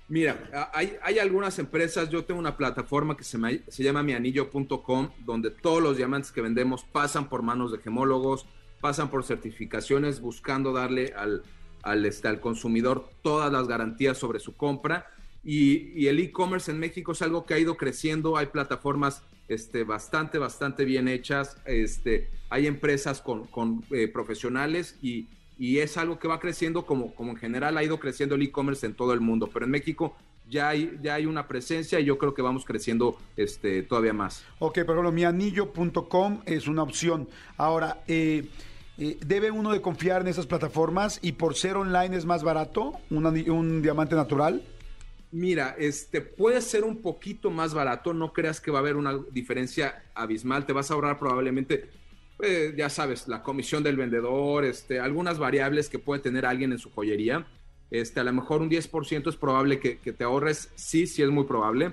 Mira, 0.08 0.70
hay, 0.72 0.96
hay 1.02 1.18
algunas 1.18 1.58
empresas, 1.58 2.08
yo 2.08 2.24
tengo 2.24 2.40
una 2.40 2.56
plataforma 2.56 3.14
que 3.14 3.24
se, 3.24 3.36
me- 3.36 3.60
se 3.68 3.82
llama 3.82 4.02
mianillo.com, 4.02 5.10
donde 5.26 5.50
todos 5.50 5.82
los 5.82 5.98
diamantes 5.98 6.32
que 6.32 6.40
vendemos 6.40 6.82
pasan 6.84 7.28
por 7.28 7.42
manos 7.42 7.72
de 7.72 7.78
gemólogos, 7.78 8.46
pasan 8.80 9.10
por 9.10 9.22
certificaciones, 9.24 10.20
buscando 10.22 10.72
darle 10.72 11.12
al, 11.14 11.42
al, 11.82 12.06
este, 12.06 12.28
al 12.28 12.40
consumidor 12.40 13.10
todas 13.20 13.52
las 13.52 13.68
garantías 13.68 14.16
sobre 14.16 14.40
su 14.40 14.56
compra. 14.56 15.08
Y, 15.44 15.92
y 16.00 16.06
el 16.08 16.18
e-commerce 16.20 16.70
en 16.70 16.78
México 16.78 17.12
es 17.12 17.20
algo 17.20 17.44
que 17.44 17.52
ha 17.52 17.58
ido 17.58 17.76
creciendo, 17.76 18.38
hay 18.38 18.46
plataformas 18.46 19.22
este, 19.48 19.84
bastante, 19.84 20.38
bastante 20.38 20.84
bien 20.84 21.08
hechas, 21.08 21.56
este, 21.64 22.30
hay 22.50 22.66
empresas 22.66 23.20
con, 23.20 23.46
con, 23.46 23.84
eh, 23.90 24.08
profesionales 24.08 24.96
y, 25.02 25.26
y 25.58 25.78
es 25.78 25.96
algo 25.96 26.18
que 26.18 26.28
va 26.28 26.38
creciendo 26.38 26.86
como, 26.86 27.14
como 27.14 27.32
en 27.32 27.36
general 27.36 27.76
ha 27.76 27.82
ido 27.82 27.98
creciendo 27.98 28.34
el 28.34 28.42
e-commerce 28.42 28.86
en 28.86 28.94
todo 28.94 29.12
el 29.12 29.20
mundo, 29.20 29.50
pero 29.52 29.64
en 29.64 29.70
México 29.70 30.16
ya 30.48 30.68
hay, 30.68 30.98
ya 31.02 31.14
hay 31.14 31.26
una 31.26 31.46
presencia 31.46 32.00
y 32.00 32.04
yo 32.04 32.18
creo 32.18 32.34
que 32.34 32.42
vamos 32.42 32.64
creciendo 32.64 33.18
este, 33.36 33.82
todavía 33.82 34.12
más. 34.12 34.44
Ok, 34.58 34.80
por 34.84 34.94
ejemplo, 34.94 35.12
mianillo.com 35.12 36.40
es 36.46 36.68
una 36.68 36.82
opción. 36.82 37.28
Ahora, 37.56 38.02
eh, 38.06 38.48
eh, 38.96 39.18
¿debe 39.24 39.50
uno 39.50 39.72
de 39.72 39.80
confiar 39.80 40.22
en 40.22 40.28
esas 40.28 40.46
plataformas 40.46 41.18
y 41.22 41.32
por 41.32 41.54
ser 41.54 41.76
online 41.76 42.16
es 42.16 42.24
más 42.24 42.42
barato 42.42 42.94
un, 43.10 43.26
un 43.26 43.82
diamante 43.82 44.14
natural? 44.14 44.62
Mira, 45.30 45.76
este 45.78 46.22
puede 46.22 46.62
ser 46.62 46.84
un 46.84 47.02
poquito 47.02 47.50
más 47.50 47.74
barato, 47.74 48.14
no 48.14 48.32
creas 48.32 48.60
que 48.60 48.70
va 48.70 48.78
a 48.78 48.80
haber 48.80 48.96
una 48.96 49.18
diferencia 49.30 50.02
abismal, 50.14 50.64
te 50.64 50.72
vas 50.72 50.90
a 50.90 50.94
ahorrar 50.94 51.18
probablemente, 51.18 51.90
eh, 52.40 52.72
ya 52.76 52.88
sabes, 52.88 53.28
la 53.28 53.42
comisión 53.42 53.82
del 53.82 53.96
vendedor, 53.96 54.64
este, 54.64 55.00
algunas 55.00 55.38
variables 55.38 55.90
que 55.90 55.98
puede 55.98 56.22
tener 56.22 56.46
alguien 56.46 56.72
en 56.72 56.78
su 56.78 56.90
joyería. 56.90 57.46
Este, 57.90 58.20
a 58.20 58.24
lo 58.24 58.32
mejor 58.32 58.62
un 58.62 58.70
10% 58.70 59.28
es 59.28 59.36
probable 59.36 59.80
que, 59.80 59.98
que 59.98 60.12
te 60.12 60.24
ahorres, 60.24 60.70
sí, 60.76 61.06
sí 61.06 61.22
es 61.22 61.28
muy 61.28 61.44
probable. 61.44 61.92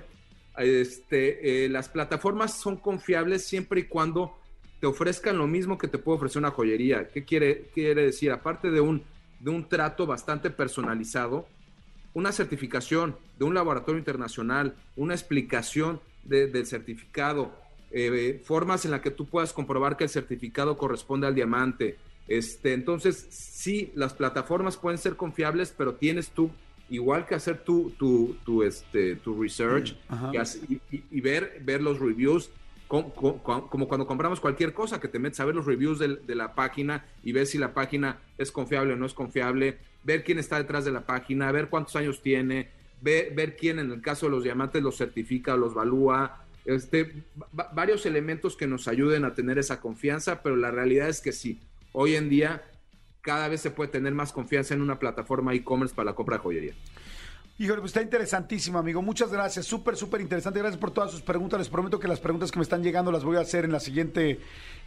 Este, 0.56 1.64
eh, 1.64 1.68
las 1.68 1.90
plataformas 1.90 2.58
son 2.58 2.76
confiables 2.76 3.44
siempre 3.44 3.80
y 3.80 3.84
cuando 3.84 4.38
te 4.80 4.86
ofrezcan 4.86 5.36
lo 5.36 5.46
mismo 5.46 5.76
que 5.76 5.88
te 5.88 5.98
puede 5.98 6.16
ofrecer 6.16 6.38
una 6.40 6.50
joyería. 6.50 7.08
¿Qué 7.08 7.24
quiere, 7.24 7.68
quiere 7.74 8.04
decir? 8.04 8.30
Aparte 8.30 8.70
de 8.70 8.80
un, 8.80 9.02
de 9.40 9.50
un 9.50 9.68
trato 9.68 10.06
bastante 10.06 10.50
personalizado, 10.50 11.46
una 12.16 12.32
certificación 12.32 13.14
de 13.38 13.44
un 13.44 13.52
laboratorio 13.52 13.98
internacional, 13.98 14.74
una 14.96 15.12
explicación 15.12 16.00
de- 16.24 16.46
del 16.46 16.64
certificado, 16.64 17.54
eh, 17.90 18.40
formas 18.42 18.86
en 18.86 18.90
las 18.92 19.02
que 19.02 19.10
tú 19.10 19.26
puedas 19.26 19.52
comprobar 19.52 19.98
que 19.98 20.04
el 20.04 20.10
certificado 20.10 20.78
corresponde 20.78 21.26
al 21.26 21.34
diamante. 21.34 21.98
Este, 22.26 22.72
entonces, 22.72 23.26
sí, 23.30 23.92
las 23.94 24.14
plataformas 24.14 24.78
pueden 24.78 24.96
ser 24.98 25.14
confiables, 25.16 25.74
pero 25.76 25.94
tienes 25.96 26.30
tú 26.30 26.50
igual 26.88 27.26
que 27.26 27.34
hacer 27.34 27.58
tu, 27.64 27.90
tu, 27.98 28.36
tu, 28.46 28.62
este, 28.62 29.16
tu 29.16 29.38
research 29.42 29.94
y- 30.90 31.02
y 31.10 31.20
ver, 31.20 31.60
ver 31.64 31.82
los 31.82 31.98
reviews, 32.00 32.48
como, 32.88 33.12
como- 33.14 33.88
cuando 33.88 34.06
compramos 34.06 34.40
cualquier 34.40 34.72
cosa, 34.72 35.00
que 35.00 35.08
te 35.08 35.18
metes 35.18 35.40
a 35.40 35.44
ver 35.44 35.54
los 35.54 35.66
reviews 35.66 35.98
del- 35.98 36.24
de, 36.26 36.34
la 36.34 36.54
página 36.54 37.04
y 37.22 37.32
ver 37.32 37.46
si 37.46 37.58
la 37.58 37.74
página 37.74 38.18
es 38.38 38.52
confiable 38.52 38.92
o 38.92 38.96
no 38.96 39.06
es 39.06 39.14
confiable, 39.14 39.78
ver 40.04 40.22
quién 40.24 40.38
está 40.38 40.58
detrás 40.58 40.84
de 40.84 40.92
la 40.92 41.00
página, 41.06 41.50
ver 41.52 41.68
cuántos 41.68 41.96
años 41.96 42.22
tiene, 42.22 42.70
ver, 43.00 43.56
quién 43.56 43.78
en 43.78 43.90
el 43.90 44.00
caso 44.00 44.26
de 44.26 44.32
los 44.32 44.44
diamantes 44.44 44.82
los 44.82 44.96
certifica 44.96 45.54
o 45.54 45.56
los 45.56 45.74
valúa. 45.74 46.44
Este, 46.64 47.22
va- 47.58 47.70
varios 47.74 48.06
elementos 48.06 48.56
que 48.56 48.66
nos 48.66 48.88
ayuden 48.88 49.24
a 49.24 49.34
tener 49.34 49.58
esa 49.58 49.80
confianza, 49.80 50.42
pero 50.42 50.56
la 50.56 50.70
realidad 50.70 51.08
es 51.08 51.20
que 51.20 51.32
sí, 51.32 51.60
hoy 51.92 52.14
en 52.16 52.28
día 52.28 52.62
cada 53.20 53.48
vez 53.48 53.60
se 53.60 53.70
puede 53.72 53.90
tener 53.90 54.14
más 54.14 54.32
confianza 54.32 54.74
en 54.74 54.80
una 54.80 54.98
plataforma 55.00 55.52
e-commerce 55.54 55.94
para 55.94 56.10
la 56.10 56.14
compra 56.14 56.36
de 56.36 56.42
joyería. 56.42 56.74
Híjole, 57.58 57.80
pues 57.80 57.88
está 57.90 58.02
interesantísimo, 58.02 58.78
amigo. 58.78 59.00
Muchas 59.00 59.32
gracias. 59.32 59.64
Súper, 59.64 59.96
súper 59.96 60.20
interesante. 60.20 60.58
Gracias 60.58 60.78
por 60.78 60.90
todas 60.90 61.10
sus 61.10 61.22
preguntas. 61.22 61.58
Les 61.58 61.70
prometo 61.70 61.98
que 61.98 62.06
las 62.06 62.20
preguntas 62.20 62.52
que 62.52 62.58
me 62.58 62.62
están 62.62 62.82
llegando 62.82 63.10
las 63.10 63.24
voy 63.24 63.38
a 63.38 63.40
hacer 63.40 63.64
en 63.64 63.72
la 63.72 63.80
siguiente, 63.80 64.40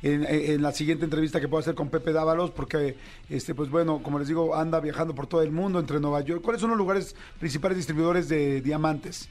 en, 0.04 0.24
en 0.24 0.62
la 0.62 0.72
siguiente 0.72 1.04
entrevista 1.04 1.42
que 1.42 1.48
puedo 1.48 1.62
hacer 1.62 1.74
con 1.74 1.90
Pepe 1.90 2.14
Dávalos, 2.14 2.52
porque, 2.52 2.96
este, 3.28 3.56
pues 3.56 3.72
bueno, 3.72 4.04
como 4.04 4.20
les 4.20 4.28
digo, 4.28 4.56
anda 4.56 4.80
viajando 4.82 5.16
por 5.16 5.26
todo 5.26 5.42
el 5.42 5.52
mundo, 5.52 5.80
entre 5.80 6.00
Nueva 6.00 6.22
York. 6.22 6.44
¿Cuáles 6.44 6.62
son 6.62 6.70
los 6.70 6.78
lugares 6.78 7.16
principales 7.40 7.76
distribuidores 7.76 8.30
de 8.30 8.62
diamantes? 8.62 9.30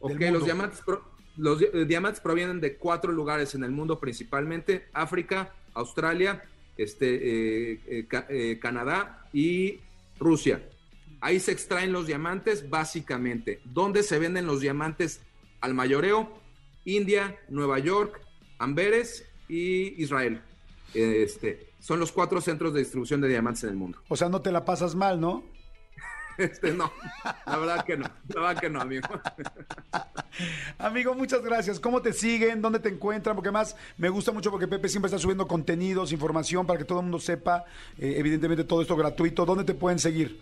Ok, 0.00 0.18
los 0.32 0.46
diamantes, 0.46 0.80
pro- 0.80 1.04
los 1.36 1.60
eh, 1.60 1.84
diamantes 1.86 2.22
provienen 2.22 2.60
de 2.62 2.76
cuatro 2.76 3.12
lugares 3.12 3.54
en 3.54 3.64
el 3.64 3.70
mundo 3.70 4.00
principalmente, 4.00 4.86
África, 4.94 5.52
Australia, 5.74 6.42
este, 6.78 7.74
eh, 7.74 8.06
eh, 8.30 8.58
Canadá 8.62 9.28
y 9.34 9.80
Rusia. 10.18 10.62
Ahí 11.20 11.40
se 11.40 11.52
extraen 11.52 11.92
los 11.92 12.06
diamantes 12.06 12.68
básicamente. 12.68 13.60
¿Dónde 13.64 14.02
se 14.02 14.18
venden 14.18 14.46
los 14.46 14.60
diamantes 14.60 15.20
al 15.60 15.74
mayoreo? 15.74 16.40
India, 16.84 17.38
Nueva 17.48 17.78
York, 17.78 18.20
Amberes 18.58 19.26
y 19.48 20.02
Israel. 20.02 20.40
Este, 20.94 21.68
son 21.80 22.00
los 22.00 22.12
cuatro 22.12 22.40
centros 22.40 22.72
de 22.72 22.80
distribución 22.80 23.20
de 23.20 23.28
diamantes 23.28 23.64
en 23.64 23.70
el 23.70 23.76
mundo. 23.76 23.98
O 24.08 24.16
sea, 24.16 24.28
no 24.28 24.40
te 24.40 24.52
la 24.52 24.64
pasas 24.64 24.94
mal, 24.94 25.20
¿no? 25.20 25.44
Este, 26.38 26.70
no, 26.74 26.92
la 27.46 27.56
verdad 27.56 27.84
que 27.86 27.96
no, 27.96 28.10
la 28.28 28.40
verdad 28.42 28.60
que 28.60 28.68
no, 28.68 28.82
amigo. 28.82 29.08
Amigo, 30.78 31.14
muchas 31.14 31.42
gracias. 31.42 31.80
¿Cómo 31.80 32.02
te 32.02 32.12
siguen? 32.12 32.60
¿Dónde 32.60 32.78
te 32.78 32.90
encuentran? 32.90 33.34
Porque 33.34 33.50
más 33.50 33.74
me 33.96 34.10
gusta 34.10 34.32
mucho 34.32 34.50
porque 34.50 34.68
Pepe 34.68 34.90
siempre 34.90 35.06
está 35.06 35.18
subiendo 35.18 35.48
contenidos, 35.48 36.12
información 36.12 36.66
para 36.66 36.78
que 36.78 36.84
todo 36.84 36.98
el 36.98 37.04
mundo 37.04 37.20
sepa, 37.20 37.64
eh, 37.96 38.16
evidentemente 38.18 38.64
todo 38.64 38.82
esto 38.82 38.96
gratuito. 38.96 39.46
¿Dónde 39.46 39.64
te 39.64 39.72
pueden 39.72 39.98
seguir? 39.98 40.38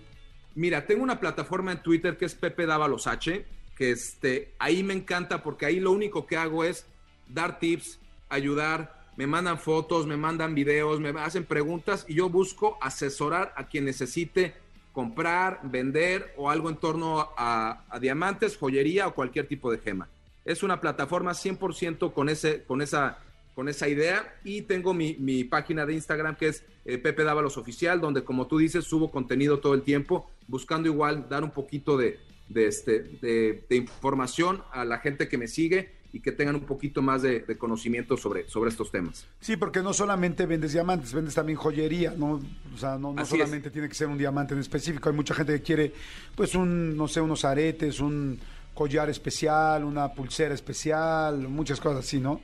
Mira, 0.55 0.87
tengo 0.87 1.03
una 1.03 1.21
plataforma 1.21 1.73
en 1.73 1.83
Twitter 1.83 2.17
que 2.17 2.25
es 2.25 2.35
Pepe 2.35 2.67
Dávalos 2.67 3.07
H, 3.07 3.45
que 3.77 3.91
este, 3.91 4.55
ahí 4.59 4.83
me 4.83 4.95
encanta 4.95 5.43
porque 5.43 5.67
ahí 5.67 5.81
lo 5.81 5.91
único 5.91 6.27
que 6.27 6.37
hago 6.37 6.65
es 6.65 6.87
dar 7.29 7.59
tips, 7.59 7.99
ayudar, 8.29 9.05
me 9.17 9.27
mandan 9.27 9.59
fotos, 9.59 10.07
me 10.07 10.17
mandan 10.17 10.55
videos, 10.55 11.01
me 11.01 11.11
hacen 11.21 11.45
preguntas 11.45 12.05
y 12.09 12.15
yo 12.15 12.29
busco 12.29 12.79
asesorar 12.81 13.53
a 13.57 13.67
quien 13.67 13.85
necesite 13.85 14.55
comprar, 14.93 15.61
vender 15.65 16.33
o 16.37 16.51
algo 16.51 16.69
en 16.71 16.77
torno 16.77 17.29
a, 17.37 17.85
diamantes, 18.01 18.57
joyería 18.57 19.09
o 19.09 19.15
cualquier 19.15 19.47
tipo 19.49 19.71
de 19.71 19.79
gema. 19.79 20.09
Es 20.45 20.63
una 20.63 20.81
plataforma 20.81 21.33
100% 21.33 22.13
con, 22.13 22.29
ese, 22.29 22.63
con, 22.65 22.81
esa, 22.81 23.19
con 23.55 23.69
esa 23.69 23.89
idea 23.89 24.35
y 24.45 24.63
tengo 24.63 24.95
mi, 24.95 25.17
mi 25.19 25.45
página 25.45 25.87
de 25.87 25.95
Instagram 25.95 26.37
que 26.37 26.49
es 26.49 26.65
eh, 26.85 26.99
Pepe 26.99 27.25
Dávalos 27.25 27.57
Oficial, 27.57 28.01
donde 28.01 28.25
como 28.25 28.47
tú 28.47 28.59
dices 28.59 28.85
subo 28.85 29.11
contenido 29.11 29.61
todo 29.61 29.75
el 29.75 29.83
tiempo, 29.83 30.31
buscando 30.49 30.89
igual 30.89 31.29
dar 31.29 31.45
un 31.45 31.51
poquito 31.51 31.97
de, 31.97 32.19
de, 32.49 32.67
este, 32.67 33.01
de, 33.23 33.65
de 33.69 33.77
información 33.77 34.63
a 34.73 34.85
la 34.85 34.99
gente 34.99 35.29
que 35.29 35.39
me 35.39 35.49
sigue 35.49 35.93
y 36.13 36.21
que 36.21 36.31
tengan 36.31 36.55
un 36.55 36.65
poquito 36.65 37.03
más 37.03 37.23
de, 37.23 37.41
de 37.41 37.59
conocimiento 37.59 38.17
sobre, 38.17 38.49
sobre 38.49 38.71
estos 38.71 38.93
temas. 38.93 39.27
Sí, 39.41 39.57
porque 39.57 39.81
no 39.81 39.93
solamente 39.93 40.47
vendes 40.47 40.73
diamantes, 40.73 41.13
vendes 41.13 41.35
también 41.35 41.59
joyería, 41.59 42.15
¿no? 42.17 42.41
O 42.73 42.79
sea, 42.79 42.97
no, 42.99 43.17
solamente 43.27 43.69
tiene 43.69 43.89
que 43.89 43.97
ser 43.97 44.07
un 44.07 44.17
diamante 44.17 44.55
en 44.55 44.61
específico. 44.61 45.09
Hay 45.09 45.15
mucha 45.17 45.35
gente 45.35 45.55
que 45.55 45.63
quiere, 45.63 45.93
pues, 46.37 46.55
un, 46.55 46.97
no 46.97 47.09
sé, 47.09 47.21
unos 47.21 47.45
aretes, 47.45 47.99
un 47.99 48.39
collar 48.75 49.11
especial, 49.11 49.83
una 49.83 50.13
pulsera 50.13 50.55
especial, 50.55 51.49
muchas 51.49 51.81
cosas 51.81 52.05
así, 52.05 52.21
¿no? 52.21 52.41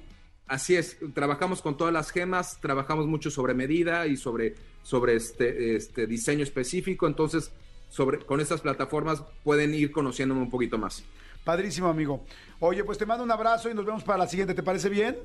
Así 0.50 0.74
es, 0.74 0.96
trabajamos 1.14 1.62
con 1.62 1.76
todas 1.76 1.94
las 1.94 2.10
gemas, 2.10 2.58
trabajamos 2.60 3.06
mucho 3.06 3.30
sobre 3.30 3.54
medida 3.54 4.08
y 4.08 4.16
sobre, 4.16 4.56
sobre 4.82 5.14
este, 5.14 5.76
este 5.76 6.08
diseño 6.08 6.42
específico, 6.42 7.06
entonces 7.06 7.52
sobre, 7.88 8.18
con 8.18 8.40
estas 8.40 8.60
plataformas 8.60 9.22
pueden 9.44 9.72
ir 9.72 9.92
conociéndome 9.92 10.40
un 10.40 10.50
poquito 10.50 10.76
más. 10.76 11.04
Padrísimo, 11.44 11.86
amigo. 11.86 12.24
Oye, 12.58 12.82
pues 12.82 12.98
te 12.98 13.06
mando 13.06 13.22
un 13.22 13.30
abrazo 13.30 13.70
y 13.70 13.74
nos 13.74 13.86
vemos 13.86 14.02
para 14.02 14.18
la 14.18 14.26
siguiente. 14.26 14.52
¿Te 14.52 14.64
parece 14.64 14.88
bien? 14.88 15.18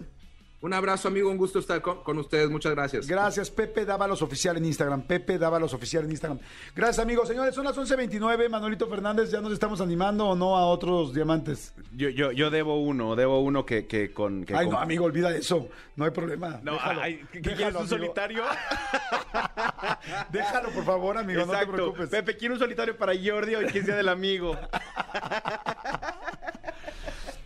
Un 0.62 0.74
abrazo, 0.74 1.10
amigo, 1.10 1.30
un 1.30 1.38
gusto 1.38 1.60
estar 1.60 1.80
con, 1.82 2.02
con 2.02 2.18
ustedes, 2.18 2.50
muchas 2.50 2.74
gracias. 2.74 3.06
Gracias, 3.06 3.52
Pepe 3.52 3.86
Dávalos 3.86 4.24
Oficial 4.24 4.58
en 4.58 4.66
Instagram. 4.66 5.04
Pepe 5.04 5.38
Dávalos 5.38 5.74
Oficial 5.76 6.06
en 6.06 6.12
Instagram. 6.12 6.40
Gracias, 6.76 7.00
amigos. 7.00 7.28
Señores, 7.28 7.54
son 7.54 7.66
las 7.66 7.78
11.29. 7.78 8.50
Manuelito 8.50 8.88
Fernández, 8.88 9.30
¿ya 9.30 9.42
nos 9.42 9.54
estamos 9.54 9.80
animando 9.80 10.26
o 10.30 10.36
no 10.36 10.58
a 10.58 10.66
otros 10.66 11.14
diamantes? 11.14 11.74
Yo, 11.96 12.10
yo, 12.10 12.32
yo 12.32 12.50
debo 12.50 12.82
uno, 12.82 13.16
debo 13.16 13.42
uno 13.42 13.64
que, 13.64 13.86
que 13.86 14.12
con... 14.12 14.44
Que 14.44 14.56
Ay, 14.56 14.66
con- 14.66 14.74
no, 14.76 14.80
amigo, 14.80 15.06
olvida 15.06 15.36
eso. 15.36 15.68
No 15.98 16.06
hay 16.06 16.12
problema. 16.12 16.60
No, 16.64 16.74
Déjalo. 16.74 17.02
ay, 17.02 17.22
¿qué- 17.32 17.40
Déjalo, 17.42 17.56
quieres, 17.56 17.76
un 17.76 17.78
amigo. 17.82 17.88
solitario? 17.98 18.44
Déjalo, 20.32 20.70
por 20.70 20.84
favor, 20.86 21.18
amigo, 21.18 21.46
no 21.46 21.54
te 21.60 21.68
preocupes. 21.68 22.10
Pepe, 22.10 22.38
quiero 22.38 22.56
un 22.56 22.60
solitario 22.60 22.98
para 22.98 23.14
Jordi 23.14 23.54
hoy 23.56 23.68
que 23.68 23.84
sea 23.84 23.98
del 23.98 24.10
amigo. 24.10 24.58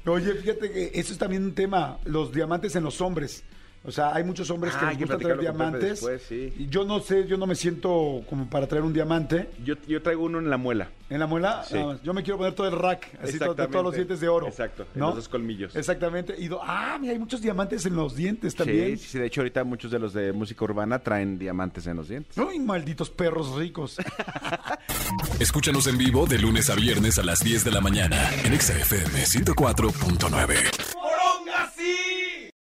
Oye, 0.06 0.34
fíjate 0.34 0.72
que 0.72 0.92
eso 0.94 1.14
es 1.14 1.20
también 1.20 1.44
un 1.44 1.54
tema, 1.54 2.00
los 2.06 2.32
diamantes 2.34 2.76
en 2.76 2.84
los 2.84 3.02
hombres. 3.02 3.44
O 3.86 3.92
sea, 3.92 4.14
hay 4.14 4.26
muchos 4.26 4.50
hombres 4.52 4.76
que 4.76 4.86
Ah, 4.86 4.90
les 4.90 5.00
gusta 5.00 5.18
traer 5.18 5.40
diamantes. 5.40 5.82
después, 6.02 6.22
sí. 6.28 6.54
Y 6.58 6.68
yo 6.68 6.84
no 6.84 7.00
sé, 7.00 7.26
yo 7.28 7.38
no 7.38 7.48
me 7.48 7.56
siento 7.56 8.24
como 8.30 8.50
para 8.50 8.68
traer 8.68 8.84
un 8.84 8.92
diamante. 8.92 9.50
Yo, 9.64 9.76
yo 9.88 10.02
traigo 10.02 10.24
uno 10.26 10.38
en 10.40 10.50
la 10.50 10.58
muela. 10.58 10.90
¿En 11.10 11.18
la 11.20 11.28
muela? 11.28 11.64
Sí. 11.68 11.76
Más. 11.78 12.02
yo 12.04 12.14
me 12.14 12.22
quiero 12.22 12.38
poner 12.38 12.54
todo 12.54 12.68
el 12.68 12.78
rack, 12.78 13.08
así 13.24 13.40
de 13.40 13.46
todos 13.46 13.84
los 13.84 13.94
dientes 13.96 14.20
de 14.20 14.28
oro. 14.28 14.48
Exacto, 14.48 14.86
en 14.94 15.00
¿no? 15.00 15.08
los 15.08 15.16
dos 15.16 15.30
colmillos. 15.30 15.76
Exactamente. 15.78 16.36
Y 16.38 16.50
do- 16.50 16.60
ah, 16.62 16.98
mira, 17.00 17.14
hay 17.14 17.20
muchos 17.20 17.42
diamantes 17.42 17.86
en 17.86 17.96
los 17.96 18.16
dientes 18.16 18.54
también. 18.54 18.98
Sí, 18.98 19.04
sí, 19.06 19.10
sí, 19.12 19.20
de 19.20 19.26
hecho 19.28 19.42
ahorita 19.42 19.64
muchos 19.64 19.90
de 19.92 19.98
los 19.98 20.14
de 20.14 20.34
música 20.34 20.66
urbana 20.66 21.00
traen 21.00 21.40
diamantes 21.40 21.88
en 21.88 21.96
los 21.98 22.10
dientes. 22.10 22.38
Uy, 22.38 22.60
malditos 22.60 23.10
perros 23.10 23.56
ricos. 23.56 23.98
Escúchanos 25.40 25.88
en 25.88 25.98
vivo 25.98 26.28
de 26.28 26.38
lunes 26.38 26.70
a 26.70 26.76
viernes 26.76 27.18
a 27.18 27.24
las 27.24 27.40
10 27.44 27.64
de 27.64 27.72
la 27.72 27.80
mañana 27.82 28.30
en 28.44 28.54
Exa 28.54 28.74
FM 28.78 29.24
104.9. 29.24 30.56